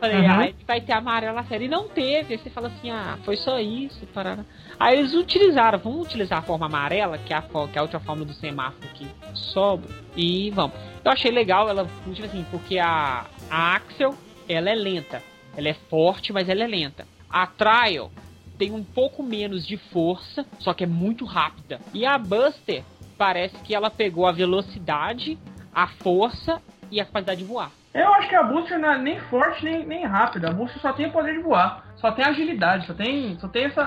[0.00, 0.30] Falei, Uhum.
[0.30, 1.64] ah, vai ter amarelo na série.
[1.64, 2.34] E não teve.
[2.34, 4.44] Aí você fala assim, ah, foi só isso, parará.
[4.78, 7.98] Aí eles utilizaram, vamos utilizar a forma amarela, que é a, que é a outra
[8.00, 10.76] forma do semáforo que sobra, e vamos.
[11.04, 14.14] Eu achei legal ela, tipo assim, porque a, a Axel,
[14.48, 15.22] ela é lenta.
[15.56, 17.06] Ela é forte, mas ela é lenta.
[17.30, 18.10] A Trial
[18.58, 21.80] tem um pouco menos de força, só que é muito rápida.
[21.92, 22.82] E a Buster
[23.18, 25.38] parece que ela pegou a velocidade,
[25.74, 26.60] a força
[26.90, 27.70] e a capacidade de voar.
[27.94, 30.48] Eu acho que a Booster não é nem forte nem, nem rápida.
[30.50, 31.84] A Booster só tem o poder de voar.
[31.96, 33.38] Só tem agilidade, só tem.
[33.38, 33.80] Só tem essa.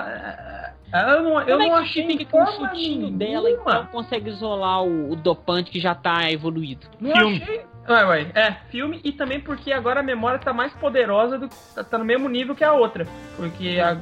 [0.92, 3.48] é, é, Eu não, eu Como não é que achei em com o chutinho dela
[3.48, 6.86] então consegue isolar o, o dopante que já tá evoluído?
[7.00, 7.42] Não Filme.
[7.42, 7.70] achei.
[7.88, 11.54] Ué, ué, é, filme e também porque agora a memória tá mais poderosa do que.
[11.74, 13.06] tá, tá no mesmo nível que a outra.
[13.36, 13.96] Porque a-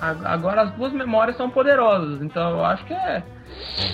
[0.00, 2.20] a- agora as duas memórias são poderosas.
[2.20, 3.22] Então eu acho que é.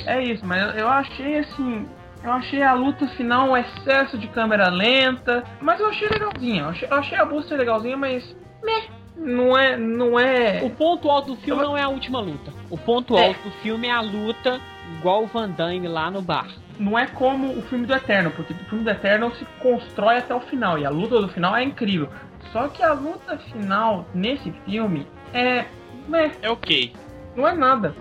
[0.07, 1.86] É isso, mas eu, eu achei assim.
[2.24, 5.42] Eu achei a luta final um excesso de câmera lenta.
[5.60, 6.62] Mas eu achei legalzinha.
[6.62, 8.36] Eu achei, eu achei a Booster legalzinha, mas.
[8.62, 8.84] Meh,
[9.16, 9.76] não é.
[9.76, 10.62] Não é.
[10.62, 12.52] O ponto alto do filme não é a última luta.
[12.70, 13.26] O ponto É.
[13.26, 14.60] alto do filme é a luta
[14.98, 16.46] igual o Van Damme lá no bar.
[16.78, 20.34] não é como o filme do Eterno, porque o filme do Eterno se constrói até
[20.34, 22.08] o final e a luta do final é incrível.
[22.52, 25.64] Só que a luta final nesse filme é.
[26.08, 26.92] Né, É ok.
[27.36, 27.94] não é nada.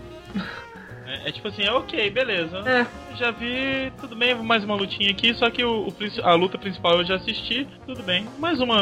[1.12, 2.58] É, é tipo assim, é ok, beleza.
[2.60, 2.88] É.
[3.18, 5.94] Já vi, tudo bem, mais uma lutinha aqui, só que o, o
[6.24, 8.26] a luta principal eu já assisti, tudo bem.
[8.40, 8.78] Mais uma,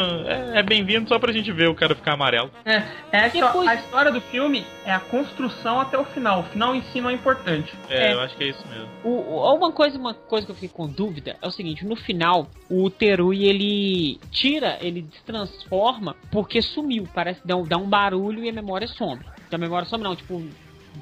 [0.54, 2.50] é, é bem-vindo só pra gente ver o cara ficar amarelo.
[2.64, 6.40] É, é Depois- a história do filme é a construção até o final.
[6.40, 7.72] O final em si não é importante.
[7.88, 8.14] É, É.
[8.14, 8.88] eu acho que é isso mesmo.
[9.02, 11.96] O, o- uma coisa, uma coisa que eu fiquei com dúvida é o seguinte, no
[11.96, 17.08] final, o Terui ele tira, ele se transforma porque sumiu.
[17.12, 19.20] Parece que dá, um- dá um barulho e a memória some.
[19.46, 20.40] Então, a memória some não, tipo,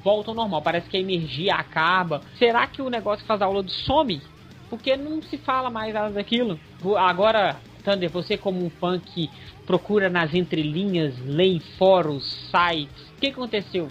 [0.03, 0.61] volta ao normal.
[0.61, 2.21] Parece que a energia acaba.
[2.37, 4.21] Será que o negócio que faz aula do some?
[4.69, 6.59] Porque não se fala mais nada daquilo.
[6.97, 9.29] Agora, Thunder, você como um fã que
[9.65, 13.87] procura nas entrelinhas, lê em fóruns, sites, o que aconteceu?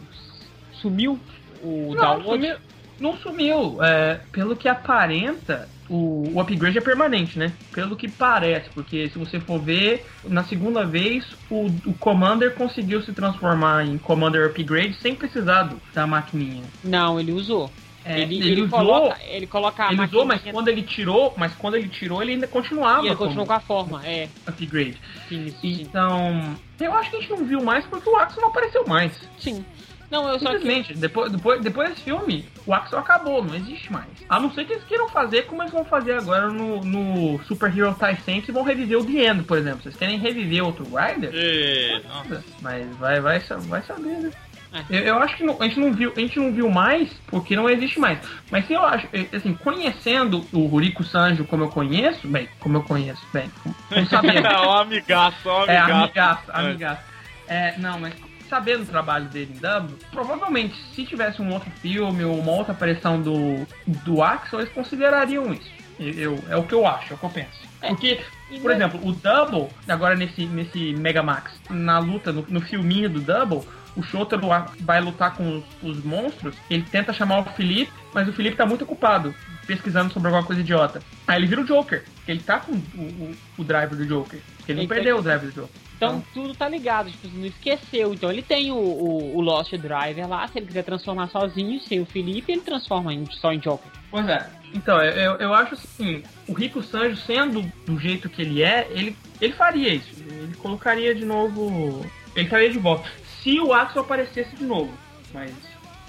[0.81, 1.19] Sumiu
[1.63, 2.25] o Não, download?
[2.31, 2.57] sumiu,
[3.01, 3.83] não sumiu.
[3.83, 7.53] É, pelo que aparenta, o, o upgrade é permanente, né?
[7.73, 13.03] Pelo que parece, porque se você for ver, na segunda vez, o, o Commander conseguiu
[13.03, 16.65] se transformar em Commander Upgrade sem precisar da maquininha.
[16.85, 17.71] Não, ele usou.
[18.05, 21.35] É, ele, ele ele usou- coloca, ele coloca a ele usou, mas quando ele tirou,
[21.37, 24.07] mas quando ele tirou, ele ainda continuava e ele continuou com a forma.
[24.07, 24.97] É, upgrade.
[25.29, 25.83] sim, sim.
[25.83, 29.13] Então, eu acho que a gente não viu mais porque o Axel não apareceu mais.
[29.39, 29.65] sim.
[30.11, 33.93] Não, eu só que Simplesmente, depois, depois, depois desse filme, o Axel acabou, não existe
[33.93, 34.07] mais.
[34.29, 37.77] A não ser que eles queiram fazer como eles vão fazer agora no, no Super
[37.77, 39.83] Hero Tai Sense e vão reviver o The End, por exemplo.
[39.83, 41.31] Vocês querem reviver outro Rider?
[41.35, 42.43] E, nossa.
[42.63, 44.31] Mas vai, vai, vai saber, né?
[44.73, 44.83] É.
[44.91, 47.57] Eu, eu acho que não- a, gente não viu, a gente não viu mais porque
[47.57, 48.19] não existe mais.
[48.51, 52.83] Mas se eu acho, assim, conhecendo o Ruriko Sanjo como eu conheço, bem, como eu
[52.83, 54.47] conheço, bem, como, como sabendo.
[54.47, 56.03] ó, amigaço, ó, É, amigaço.
[56.05, 57.03] amigaço, amigaço.
[57.47, 58.13] É, não, mas
[58.49, 62.73] sabendo o trabalho dele em Double, provavelmente se tivesse um outro filme ou uma outra
[62.73, 63.67] aparição do,
[64.05, 65.71] do Axel, eles considerariam isso.
[65.99, 67.69] Eu, é o que eu acho, é o que eu penso.
[67.83, 67.89] É.
[67.89, 73.11] Porque, por mesmo- exemplo, o Double, agora nesse, nesse Megamax, na luta, no, no filminho
[73.11, 73.63] do Double,
[73.97, 74.47] o Shotaro
[74.81, 78.65] vai lutar com os, os monstros, ele tenta chamar o Felipe, mas o Felipe tá
[78.65, 79.35] muito ocupado
[79.67, 81.03] pesquisando sobre alguma coisa idiota.
[81.27, 84.41] Aí ele vira o Joker, que ele tá com o, o, o driver do Joker.
[84.67, 85.81] Ele não Ele perdeu o driver do Joker.
[85.99, 86.27] Então tá.
[86.33, 88.15] tudo tá ligado, tipo, não esqueceu.
[88.15, 92.01] Então ele tem o, o, o, Lost Driver lá, se ele quiser transformar sozinho, sem
[92.01, 93.91] o Felipe, ele transforma em, só em Joker.
[94.09, 94.49] Pois é.
[94.73, 99.17] Então, eu, eu acho assim, o Rico Sanjo, sendo do jeito que ele é, ele,
[99.41, 100.23] ele faria isso.
[100.25, 102.07] Ele colocaria de novo.
[102.37, 103.11] Ele estaria de volta.
[103.43, 104.93] Se o Axel aparecesse de novo.
[105.33, 105.53] Mas.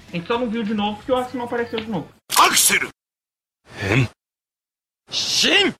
[0.10, 2.08] A gente só não viu de novo porque o Axel não apareceu de novo.
[2.38, 2.90] Axel!
[3.82, 4.10] Hein?
[5.10, 5.74] Sim.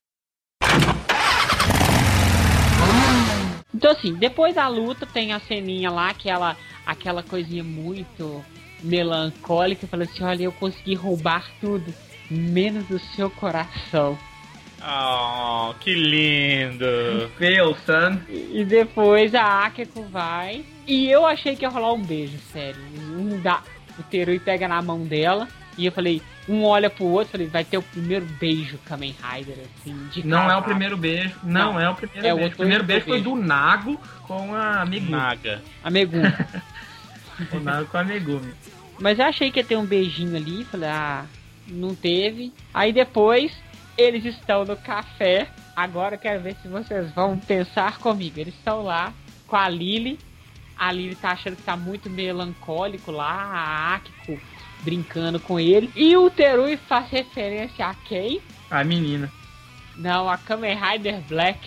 [3.74, 8.44] Então assim, depois da luta tem a ceninha lá, aquela, aquela coisinha muito
[8.82, 11.94] melancólica, falando assim, olha, eu consegui roubar tudo,
[12.30, 14.18] menos o seu coração.
[14.82, 17.30] Oh, que lindo.
[17.38, 18.20] Fail, son.
[18.30, 20.64] E depois a Akeko vai.
[20.88, 22.82] E eu achei que ia rolar um beijo, sério.
[23.18, 23.62] Um dá,
[23.98, 25.48] o Terui pega na mão dela.
[25.80, 29.56] E eu falei, um olha pro outro, falei, vai ter o primeiro beijo Kamen Rider,
[29.64, 31.34] assim, de Não é o primeiro beijo.
[31.42, 31.80] Não, Não.
[31.80, 32.54] é o primeiro É o beijo.
[32.54, 33.30] O primeiro beijo foi beijo.
[33.30, 35.12] do Nago com a Megumi.
[35.12, 35.62] Naga.
[35.82, 36.24] A Megumi.
[37.54, 38.54] O Nago com a Megumi.
[39.00, 41.24] Mas eu achei que ia ter um beijinho ali, falei, ah,
[41.70, 42.52] não teve.
[42.74, 43.54] Aí depois,
[43.98, 45.48] eles estão no café.
[45.74, 48.38] Agora eu quero ver se vocês vão pensar comigo.
[48.38, 49.14] Eles estão lá
[49.48, 50.20] com a Lily.
[50.80, 54.40] A Lily tá achando que tá muito melancólico lá, a Akiko
[54.82, 55.92] brincando com ele.
[55.96, 58.42] E o Terui faz referência a quem?
[58.72, 59.30] A menina.
[59.98, 61.60] Não, a Kamen Rider Black.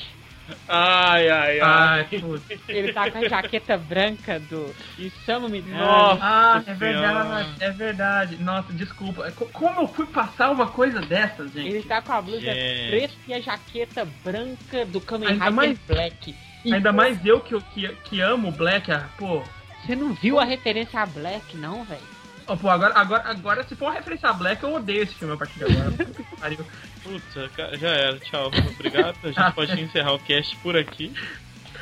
[0.66, 2.08] Ai, ai, ai.
[2.10, 2.42] Ai, putz.
[2.68, 5.48] Ele tá com a jaqueta branca do Isamu.
[5.48, 6.18] Nossa.
[6.22, 8.36] Ah, é verdade, é verdade.
[8.42, 9.30] Nossa, desculpa.
[9.32, 11.68] Co- Como eu fui passar uma coisa dessas, gente?
[11.68, 12.90] Ele tá com a blusa Gente.
[12.90, 16.34] preta e a jaqueta branca do Kamen Rider Black.
[16.64, 19.42] E Ainda mais eu que, que, que amo o Black, ah, pô.
[19.84, 22.00] Você não viu a referência a Black, não, velho?
[22.46, 25.34] Ó, pô, agora, agora, agora, se for uma referência a Black, eu odeio esse filme
[25.34, 25.92] a partir de agora.
[27.02, 28.18] Puta já era.
[28.20, 28.50] Tchau.
[28.74, 29.16] Obrigado.
[29.24, 31.12] A gente pode encerrar o cast por aqui.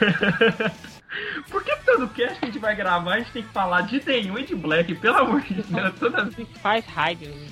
[1.50, 4.02] Por que todo cast que a gente vai gravar, a gente tem que falar de
[4.06, 4.94] nenhum e de Black?
[4.94, 6.48] Pelo amor de Deus, toda vez.
[6.62, 7.50] Faz Riders.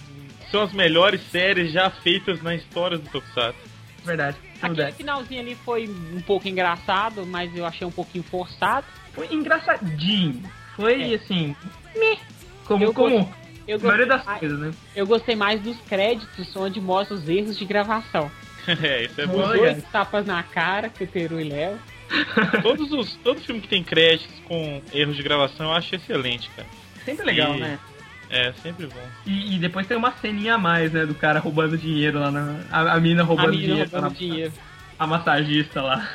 [0.51, 3.68] São as melhores séries já feitas na história do Tokusatsu.
[4.09, 8.87] Verdade, Aquele finalzinho ali foi um pouco engraçado, mas eu achei um pouquinho forçado.
[9.13, 10.43] Foi engraçadinho.
[10.75, 11.15] Foi É.
[11.17, 11.55] assim.
[11.97, 12.17] meh.
[12.65, 13.35] Como, Eu como
[13.67, 14.71] Eu a maioria gostei, das mais, coisas, né?
[14.97, 18.31] eu gostei mais dos créditos, onde mostra os erros de gravação.
[18.83, 19.41] é, isso é bom.
[19.43, 21.79] Os dois tapas na cara que o Peru e Léo.
[22.63, 26.67] Todos os, todo filme que tem créditos com erros de gravação eu acho excelente, cara.
[27.05, 27.79] Sempre legal, E- né?
[28.31, 29.09] É, sempre bom.
[29.27, 31.07] E, e depois tem uma ceninha a mais, né?
[31.07, 32.61] Do cara roubando dinheiro lá na.
[32.71, 33.79] A, a mina roubando a dinheiro.
[33.79, 34.53] roubando na- dinheiro.
[34.99, 36.09] A massagista lá.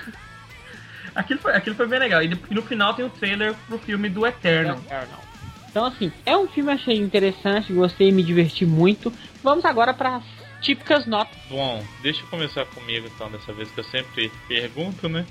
[1.15, 2.23] Aquilo foi, aquilo foi bem legal.
[2.23, 4.81] E, no final tem o trailer pro filme do Eterno.
[4.85, 5.23] Eternal.
[5.69, 9.11] Então, assim, é um filme que eu achei interessante, gostei, me diverti muito.
[9.41, 10.23] Vamos agora para as
[10.61, 11.35] típicas notas.
[11.49, 15.25] Bom, deixa eu começar comigo então, dessa vez que eu sempre pergunto, né?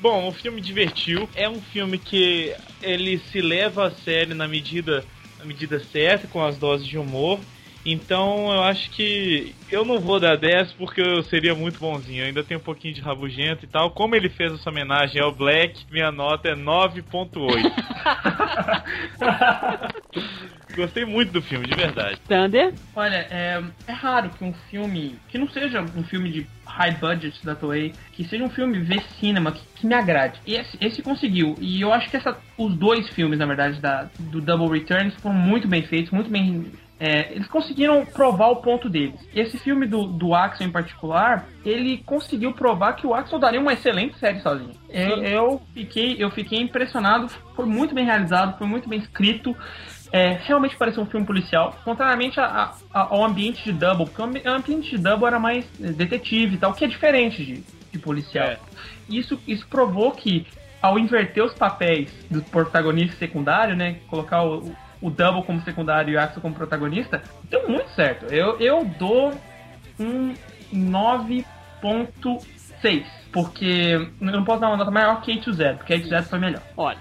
[0.00, 1.28] Bom, o filme divertiu.
[1.34, 5.04] É um filme que ele se leva a sério na medida,
[5.44, 7.38] medida certa, com as doses de humor.
[7.86, 12.22] Então eu acho que eu não vou dar 10 porque eu seria muito bonzinho.
[12.22, 13.90] Eu ainda tenho um pouquinho de rabugento e tal.
[13.90, 17.44] Como ele fez essa homenagem ao Black, minha nota é 9.8.
[20.74, 22.20] Gostei muito do filme, de verdade.
[22.28, 26.92] Thunder, Olha, é, é raro que um filme, que não seja um filme de high
[26.92, 30.40] budget da Toei, que seja um filme V-cinema que, que me agrade.
[30.46, 31.54] E esse, esse conseguiu.
[31.60, 35.36] E eu acho que essa, os dois filmes, na verdade, da, do Double Returns foram
[35.36, 36.72] muito bem feitos, muito bem.
[36.98, 39.20] é, eles conseguiram provar o ponto deles.
[39.34, 43.72] Esse filme do, do Axel em particular, ele conseguiu provar que o Axel daria uma
[43.72, 44.72] excelente série sozinho.
[44.88, 49.56] Eu, eu fiquei, eu fiquei impressionado, foi muito bem realizado, foi muito bem escrito.
[50.16, 54.24] É, realmente parecia um filme policial, contrariamente a- a- ao ambiente de Double, porque o
[54.24, 57.64] ambi- o ambiente de Double era mais eh, detetive e tal, que é diferente de,
[57.90, 58.46] de policial.
[58.46, 58.58] É.
[59.08, 60.46] Isso, isso provou que,
[60.80, 66.12] ao inverter os papéis do protagonista e secundário, né, colocar o, o Double como secundário
[66.12, 68.26] e o Axel como protagonista, deu muito certo.
[68.32, 69.32] Eu, eu dou
[69.98, 70.32] um
[70.72, 76.62] 9.6, porque eu não posso dar uma nota maior que A2Z, porque A2Z foi melhor.
[76.76, 76.98] olha,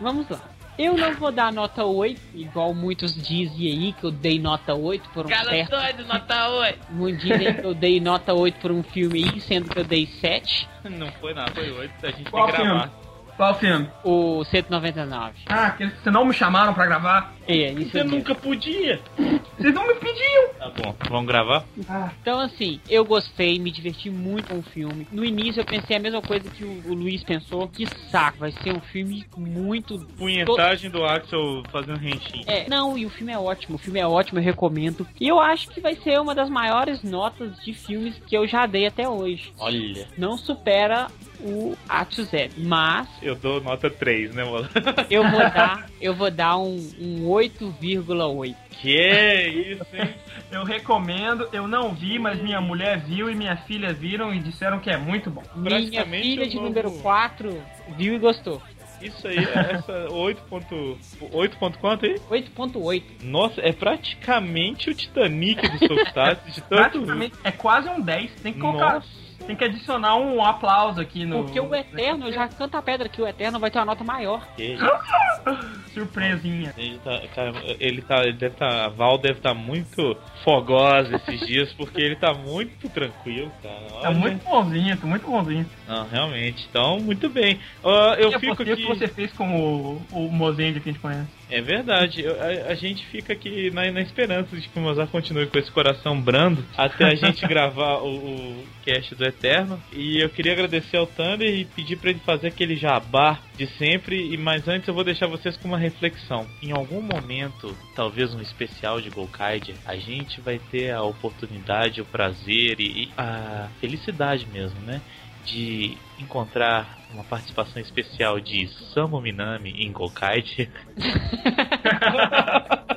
[0.00, 0.38] vamos lá.
[0.78, 5.08] Eu não vou dar nota 8, igual muitos dizem aí que eu dei nota 8
[5.10, 5.70] por um certo.
[5.70, 6.78] doido, nota 8.
[6.90, 10.06] Muitos dizem que eu dei nota 8 por um filme aí, sendo que eu dei
[10.06, 10.68] 7.
[10.90, 12.06] Não foi nada, foi 8.
[12.06, 12.80] A gente Qual tem que gravar.
[12.88, 13.04] filme?
[13.36, 13.90] Qual filme?
[14.04, 15.32] O 199.
[15.48, 17.33] Ah, que vocês não me chamaram pra gravar?
[17.46, 19.00] É, isso eu nunca podia.
[19.58, 20.48] Vocês não me pediam!
[20.58, 21.64] Tá bom, vamos gravar?
[21.88, 25.06] Ah, Então, assim, eu gostei, me diverti muito com o filme.
[25.12, 27.68] No início eu pensei a mesma coisa que o, o Luiz pensou.
[27.68, 29.98] Que saco, vai ser um filme muito.
[30.18, 32.44] Punhetagem do Axel fazendo renchinho.
[32.46, 35.06] É, não, e o filme é ótimo, o filme é ótimo, eu recomendo.
[35.20, 38.66] E eu acho que vai ser uma das maiores notas de filmes que eu já
[38.66, 39.52] dei até hoje.
[39.58, 41.06] Olha, Não supera
[41.40, 44.68] o A2Z, mas eu dou nota 3, né, mano?
[45.10, 48.54] eu vou dar, eu vou dar um, um 8,8.
[48.70, 50.10] Que é isso, hein?
[50.52, 54.78] eu recomendo, eu não vi, mas minha mulher viu e minha filha viram e disseram
[54.78, 55.42] que é muito bom.
[55.56, 57.62] Minha filha de novo- número 4
[57.96, 58.60] viu e gostou.
[59.00, 60.98] Isso aí, essa 8 ponto...
[61.32, 62.16] 8 ponto quanto aí?
[62.30, 63.02] 8.8.
[63.22, 67.00] Nossa, é praticamente o Titanic do Tokusatsu de tanto...
[67.00, 68.30] Praticamente, é quase um 10.
[68.42, 69.08] Tem que colocar, Nossa,
[69.46, 71.44] tem que adicionar um aplauso aqui no.
[71.44, 74.46] Porque o Eterno, já canto a pedra que o Eterno vai ter uma nota maior.
[74.56, 74.76] que
[75.92, 76.74] Surpresinha.
[76.76, 81.46] Ele tá, cara, ele tá, ele deve tá, a Val deve estar muito fogosa esses
[81.46, 83.74] dias, porque ele tá muito tranquilo, cara.
[84.02, 84.18] Tá Olha.
[84.18, 85.66] muito bonzinho, tá muito bonzinho.
[85.86, 86.66] Não, realmente.
[86.68, 87.60] Então, muito bem.
[87.84, 88.76] Ah, eu e fico aqui.
[88.76, 91.28] que você fez com o, o Mozende que a gente conhece.
[91.50, 92.22] É verdade.
[92.22, 95.58] Eu- a, a gente fica aqui na, na esperança de que o Mozart continue com
[95.58, 99.80] esse coração brando até a gente gravar o, o cast do Eterno.
[99.92, 104.32] E eu queria agradecer ao Thunder e pedir pra ele fazer aquele jabá de sempre.
[104.32, 106.46] E mas antes eu vou deixar vocês com uma reflexão.
[106.62, 112.04] Em algum momento, talvez um especial de Golkaider, a gente vai ter a oportunidade, o
[112.06, 115.00] prazer e, e a felicidade mesmo, né?
[115.44, 120.68] De encontrar uma participação especial de Samu Minami em Golkaider.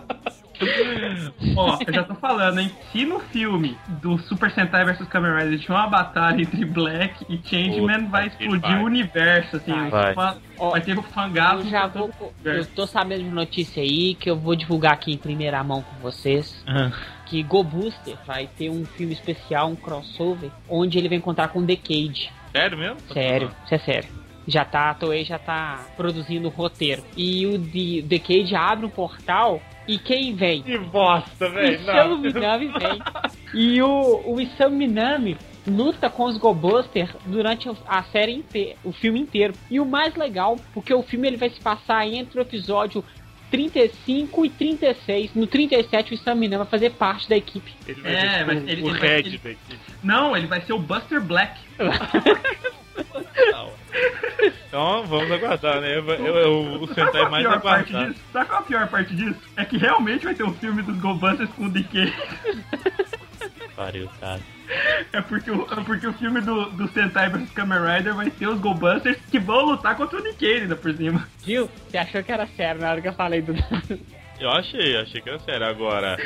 [1.55, 2.71] Ó, eu já tô falando, hein?
[2.91, 7.39] Se no filme do Super Sentai vs Kamen Rider tinha uma batalha entre Black e
[7.47, 8.81] Changeman, Puta vai explodir pariu.
[8.81, 9.89] o universo, assim.
[9.89, 10.13] Vai.
[10.13, 11.61] Vai, Ó, vai ter o fangasmo.
[11.61, 12.11] Eu já vou.
[12.43, 15.95] Eu tô sabendo de notícia aí que eu vou divulgar aqui em primeira mão com
[16.01, 16.63] vocês.
[16.67, 16.91] Ah,
[17.25, 21.63] Que Go Booster vai ter um filme especial, um crossover, onde ele vai encontrar com
[21.63, 22.31] Decade.
[22.57, 22.97] Sério mesmo?
[23.13, 24.09] Sério, isso é sério.
[24.47, 27.03] Já tá, a Toei já tá produzindo o roteiro.
[27.17, 30.61] E o The- Decade abre um portal e quem vem?
[30.61, 31.73] Que bosta, velho.
[31.81, 32.17] Isam não.
[32.19, 33.01] Minami vem.
[33.53, 35.35] E o, o Isam Minami
[35.67, 39.53] luta com os Go Buster durante a série inteira, o filme inteiro.
[39.69, 43.03] E o mais legal, porque o filme ele vai se passar entre o episódio
[43.51, 45.33] 35 e 36.
[45.35, 47.73] No 37 o Isam Minami vai fazer parte da equipe.
[47.87, 49.57] Ele vai É, ser mas o, ele- o ele vai- Red ele- daqui.
[50.03, 51.59] Não, ele vai ser o Buster Black.
[54.67, 55.97] Então vamos aguardar, né?
[55.97, 58.09] Eu, eu, eu- qual Sentai a mais aguardado.
[58.09, 58.21] disso?
[58.33, 59.39] Sabe qual a pior parte disso?
[59.55, 62.13] É que realmente vai ter um filme dos Go Busters com o DK.
[63.77, 64.41] Pariu, cara.
[65.13, 68.47] É porque o, é porque o filme do, do Sentai vs Kamen Rider vai ter
[68.47, 71.29] os Go Busters que vão lutar contra o DK ainda por cima.
[71.45, 71.69] Viu?
[71.87, 73.53] Você achou que era sério na hora que eu falei do.
[74.39, 75.65] Eu achei, achei que era sério.
[75.67, 76.17] Agora,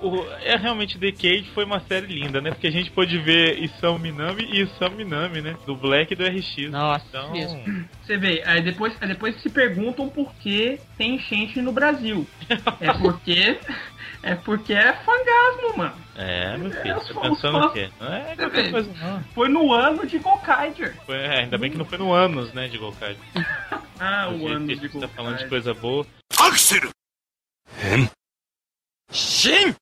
[0.00, 2.50] o, é realmente Decade foi uma série linda, né?
[2.50, 5.56] Porque a gente pôde ver Isam Minami e Isam Minami, né?
[5.66, 6.70] Do Black e do RX.
[6.70, 7.84] Nossa, Então, mesmo.
[8.02, 12.26] Você vê, aí depois, aí depois se perguntam por que tem enchente no Brasil.
[12.80, 13.58] É porque.
[14.22, 15.96] É porque é fangasmo, mano.
[16.14, 17.66] É, meu filho, você tá pensando fãs...
[17.66, 17.90] o quê?
[17.98, 19.24] Não é qualquer coisa, não.
[19.34, 20.94] Foi no ano de Gokaiger.
[21.08, 23.16] É, ainda bem que não foi no anos, né, de Gokaiger.
[23.98, 24.90] ah, o ano de Gokaiger.
[24.92, 26.06] Você tá falando de coisa boa.
[26.38, 26.82] Axel!
[26.86, 26.90] Hum?
[27.82, 28.10] Hen?
[29.10, 29.74] Shin!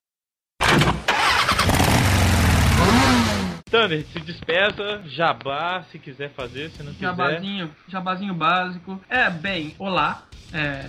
[3.71, 7.07] Tanner, se despeça, jabá, se quiser fazer, se não quiser.
[7.07, 9.01] Jabazinho, jabazinho básico.
[9.11, 10.27] É, bem, olá.
[10.53, 10.89] É.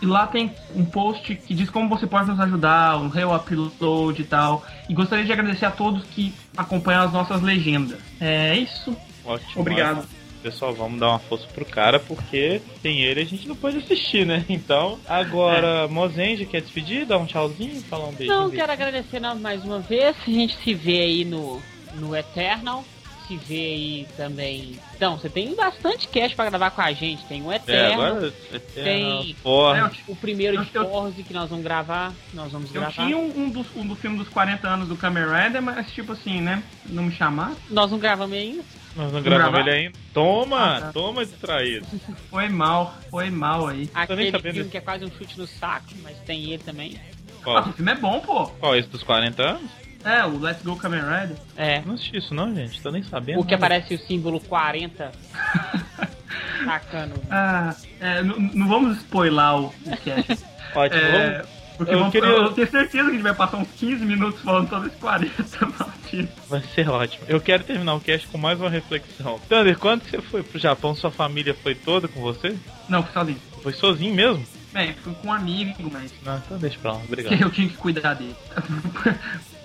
[0.04, 4.24] E lá tem um post que diz como você pode nos ajudar, um re-upload e
[4.26, 4.62] tal.
[4.86, 7.98] E gostaria de agradecer a todos que acompanham as nossas legendas.
[8.20, 8.94] É isso.
[9.24, 9.62] Ótimo.
[9.62, 10.00] Obrigado.
[10.00, 10.12] ótimo.
[10.42, 14.26] Pessoal, vamos dar uma força pro cara, porque sem ele a gente não pode assistir,
[14.26, 14.44] né?
[14.46, 18.30] Então, agora, Mozenja quer despedir, dar um tchauzinho, falar um beijo.
[18.30, 18.56] Não, beijo.
[18.56, 20.14] quero agradecer mais uma vez.
[20.28, 21.62] A gente se vê aí no,
[21.94, 22.84] no Eternal.
[23.26, 24.78] Se vê aí também.
[24.94, 27.24] Então, você tem bastante cast pra gravar com a gente.
[27.24, 29.90] Tem o É, Eternal, agora é, tem- porra.
[30.06, 32.12] o primeiro de Forze que nós vamos gravar.
[32.34, 33.04] Nós vamos Eu gravar.
[33.04, 36.12] tinha um, um, dos, um do filme dos 40 anos do Kamen Rider, mas tipo
[36.12, 36.62] assim, né?
[36.86, 37.56] Não me chamaram.
[37.70, 38.62] Nós não gravamos ainda.
[38.94, 39.68] Nós não Vamos gravamos gravar?
[39.70, 39.98] ele ainda.
[40.12, 40.92] Toma, Ah, tá.
[40.92, 41.86] toma distraído.
[42.30, 43.88] Foi mal, foi mal aí.
[43.94, 44.68] Aquele filme desse.
[44.70, 47.00] que é quase um chute no saco, mas tem ele também.
[47.00, 48.46] Ah, Qual, o filme é bom, pô.
[48.46, 49.70] qual esse dos 40 anos?
[50.04, 51.36] É, o Let's Go Kamen Rider.
[51.56, 51.80] É.
[51.80, 52.80] Não assisti isso não, gente.
[52.82, 53.40] Tô nem sabendo.
[53.40, 53.66] O que nada.
[53.66, 55.10] aparece o símbolo 40.
[56.64, 57.14] Sacando.
[57.30, 60.44] Ah, é, não vamos spoiler o, o cast.
[60.74, 61.44] Ótimo, É,
[61.76, 64.40] porque Eu vamos- queria- eu tenho certeza que a gente vai passar uns 15 minutos
[64.40, 66.30] falando sobre esse 40 partidos.
[66.48, 67.24] Vai ser ótimo.
[67.28, 69.38] Eu quero terminar o cast com mais uma reflexão.
[69.48, 72.56] Thunder, quando você foi pro Japão, sua família foi toda com você?
[72.88, 73.38] Não, fui sozinho.
[73.62, 74.44] Foi sozinho mesmo?
[74.72, 76.98] Bem, fui com um amigo, mas Não, então deixa pra lá.
[76.98, 77.32] Obrigado.
[77.40, 78.34] eu tinha que cuidar dele.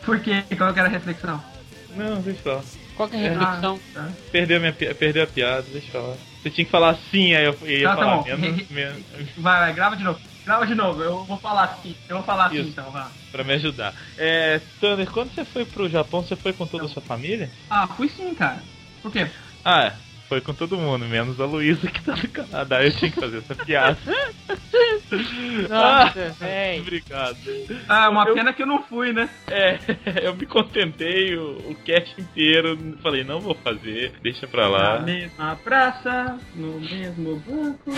[0.06, 0.43] Por quê?
[0.58, 1.43] Qual que era a reflexão?
[1.95, 2.62] Não, deixa pra lá.
[2.95, 3.80] Qual que é a reflexão?
[3.80, 4.10] Ah, tá.
[4.32, 6.16] Perdeu, a minha, perdeu a piada, deixa pra lá.
[6.41, 8.24] Você tinha que falar assim, aí eu ia Tá, tá falar bom.
[8.38, 9.04] menos, menos,
[9.38, 10.20] Vai, vai, grava de novo.
[10.45, 11.95] Grava de novo, eu vou falar assim.
[12.08, 12.70] Eu vou falar assim Isso.
[12.70, 13.12] então, vá.
[13.32, 13.93] pra me ajudar.
[14.18, 17.52] É, Thunder, quando você foi pro Japão, você foi com toda a sua família?
[17.70, 18.64] Ah, fui sim, cara.
[19.02, 19.28] Por quê?
[19.64, 19.93] Ah, é.
[20.30, 22.84] Foi com todo mundo, menos a Luísa que tá no Canadá.
[22.84, 23.97] Eu tinha que fazer essa piada.
[25.70, 26.80] Nossa, véi.
[26.80, 27.38] Obrigado.
[27.88, 29.30] Ah, uma Eu- pena que eu não fui, né?
[29.47, 29.78] É,
[30.24, 32.78] eu me contentei o, o cast inteiro.
[33.01, 34.99] Falei, não vou fazer, deixa pra lá.
[34.99, 37.91] Na mesma praça, no mesmo banco.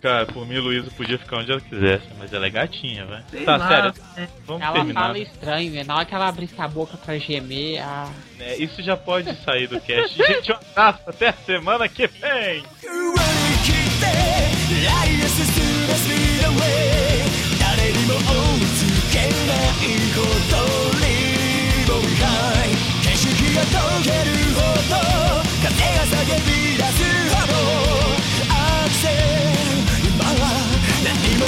[0.00, 3.44] Cara, por mim, Luísa podia ficar onde ela quisesse, mas ela é gatinha, velho.
[3.44, 3.94] Tá, lá, sério.
[4.16, 5.00] Vamos Vamos ela terminar.
[5.02, 8.10] fala estranho, é Na hora que ela abrir a boca pra gemer, a...
[8.38, 10.16] É, isso já pode sair do cast.
[10.16, 11.00] Gente, um abraço.
[11.06, 12.62] Até a semana que vem.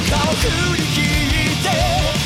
[0.04, 1.68] 遠くに聞いて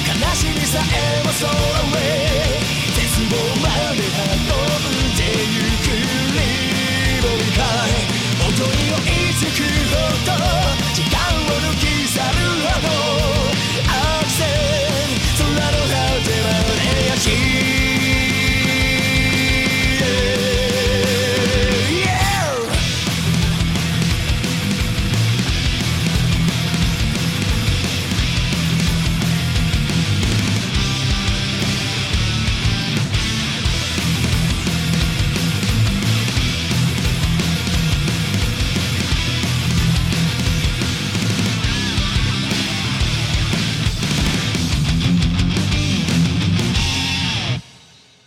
[0.08, 2.58] 悲しみさえもそうへ
[2.94, 4.56] 絶望まで運
[4.86, 5.20] んで
[5.52, 5.92] ゆく
[6.32, 7.60] リボンハ
[8.52, 10.65] 追いつくほど